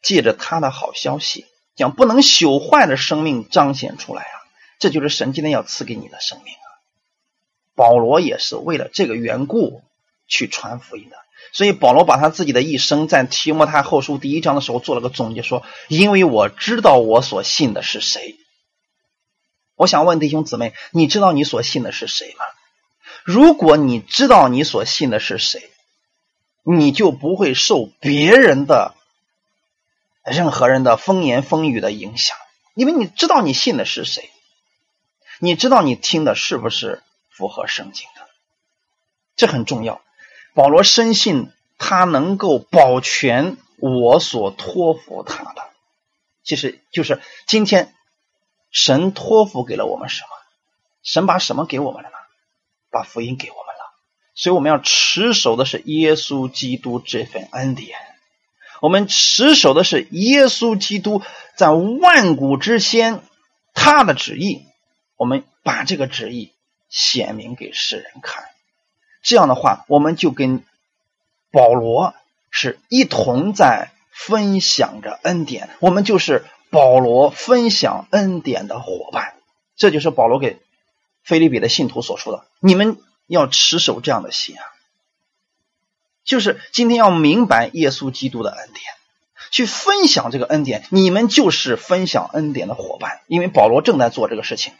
[0.01, 1.45] 借着他的好消息，
[1.75, 4.35] 将不能朽坏的生命彰显出来啊！
[4.79, 6.65] 这就是神今天要赐给你的生命啊。
[7.75, 9.83] 保罗也是为了这个缘故
[10.27, 11.17] 去传福音的，
[11.51, 18.37] 所以保罗把他自己的一生在提摩太后书第一章的时候做了个总结，说：“因为我知道我所信的是谁。”
[19.75, 22.45] 我想问弟兄姊妹，你知道你所信的是谁吗？
[23.23, 25.69] 如果你知道你所信的是谁，
[26.63, 28.95] 你就不会受别人的、
[30.23, 32.37] 任何人的风言风语的影响，
[32.75, 34.29] 因为你知道你信的是谁，
[35.39, 37.01] 你知道你听的是不是？
[37.33, 38.27] 符合圣经的，
[39.37, 40.01] 这很重要。
[40.53, 45.63] 保罗深信他能够保全我所托付他的，
[46.43, 47.93] 其实就是今天
[48.71, 50.29] 神托付给了我们什么？
[51.03, 52.15] 神把什么给我们了呢？
[52.91, 53.91] 把福音给我们了。
[54.35, 57.97] 所以我们要持守的是耶稣基督这份恩典。
[58.81, 61.21] 我们持守的是耶稣基督
[61.55, 63.21] 在万古之先
[63.73, 64.65] 他的旨意。
[65.17, 66.51] 我们把这个旨意
[66.89, 68.43] 显明给世人看。
[69.21, 70.63] 这样的话，我们就跟
[71.51, 72.13] 保罗
[72.49, 75.69] 是一同在分享着恩典。
[75.79, 79.35] 我们就是保罗分享恩典的伙伴。
[79.75, 80.59] 这就是保罗给
[81.23, 82.97] 菲利比的信徒所说的：“你们
[83.27, 84.63] 要持守这样的心啊，
[86.23, 88.83] 就是今天要明白耶稣基督的恩典，
[89.49, 90.85] 去分享这个恩典。
[90.89, 94.73] 你们就是分享恩典的伙伴，因为保罗正在做这个事情。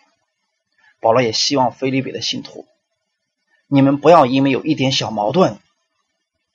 [1.00, 2.66] 保罗也希望菲利比的信徒。”
[3.74, 5.58] 你们不要因为有一点小矛盾，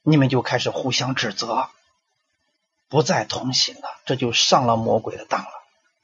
[0.03, 1.71] 你们就开始互相指责，
[2.91, 5.49] 不再同行了，这就上了魔鬼的当了。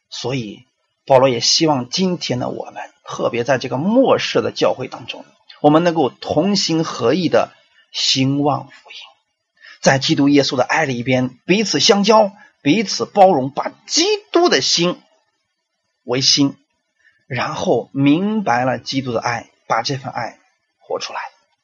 [0.08, 0.64] 所以
[1.04, 5.26] 保罗也希望今天的我们，特别在这个末世的教会当中，
[5.60, 7.52] 我们能够同心合意的
[7.92, 8.96] 兴旺福音，
[9.82, 12.32] 在基督耶稣的爱里边彼此相交，
[12.62, 14.98] 彼此包容，把基督的心
[16.04, 16.56] 为心，
[17.26, 20.38] 然后明白了基督的爱，把这份爱。
[20.92, 21.20] 活出来，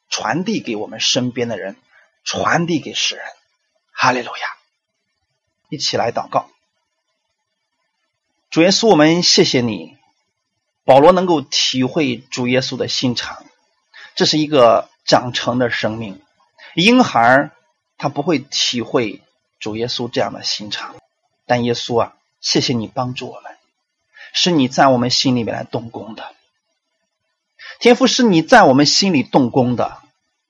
[0.09, 1.75] 传递给我们身边的人，
[2.23, 3.23] 传递给世人。
[3.91, 4.57] 哈利路亚！
[5.69, 6.49] 一起来祷告。
[8.49, 9.97] 主耶稣，我们谢谢你。
[10.83, 13.45] 保罗能够体会主耶稣的心肠，
[14.15, 16.19] 这是一个长成的生命。
[16.73, 17.51] 婴孩
[17.97, 19.21] 他不会体会
[19.59, 20.95] 主耶稣这样的心肠，
[21.45, 23.55] 但耶稣啊，谢谢你帮助我们，
[24.33, 26.33] 是你在我们心里面来动工的。
[27.79, 29.99] 天赋是你在我们心里动工的，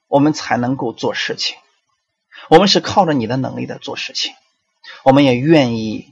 [0.08, 1.58] 我们才能够做事情。
[2.50, 4.34] 我们是靠着你的能力在做事情，
[5.04, 6.12] 我们也愿意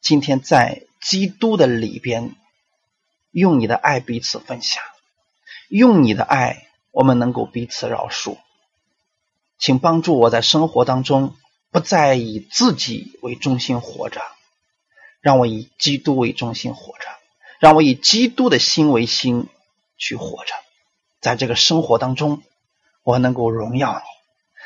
[0.00, 2.34] 今天在基督的里边，
[3.30, 4.82] 用你的爱彼此分享，
[5.68, 8.38] 用你的爱，我们能够彼此饶恕。
[9.56, 11.36] 请帮助我在生活当中
[11.70, 14.20] 不再以自己为中心活着，
[15.20, 17.04] 让我以基督为中心活着，
[17.60, 19.46] 让我以基督的心为心。
[20.02, 20.52] 去活着，
[21.20, 22.42] 在这个生活当中，
[23.04, 24.04] 我能够荣耀你。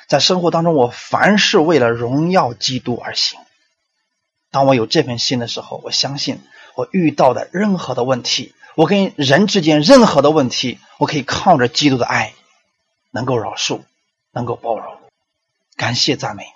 [0.09, 3.39] 在生活当中，我凡是为了荣耀基督而行。
[4.51, 6.41] 当我有这份心的时候，我相信
[6.75, 12.33] 我遇到的任何的问题，我跟人之间任何的问题，我可以靠着基督的爱，
[13.11, 13.83] 能够饶恕，
[14.33, 14.97] 能够包容。
[15.77, 16.51] 感谢赞美你，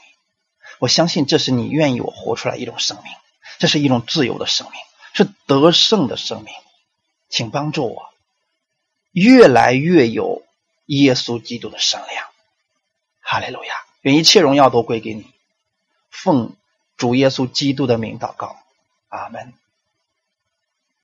[0.78, 3.12] 我相信这是你愿意我活出来一种生命，
[3.58, 4.80] 这是一种自由的生命，
[5.12, 6.54] 是得胜的生命。
[7.28, 8.09] 请帮助我。
[9.12, 10.42] 越来越有
[10.86, 12.26] 耶稣基督的圣量，
[13.20, 13.74] 哈利路亚！
[14.02, 15.26] 愿一切荣耀都归给你，
[16.10, 16.56] 奉
[16.96, 18.56] 主耶稣基督的名祷告，
[19.08, 19.52] 阿门。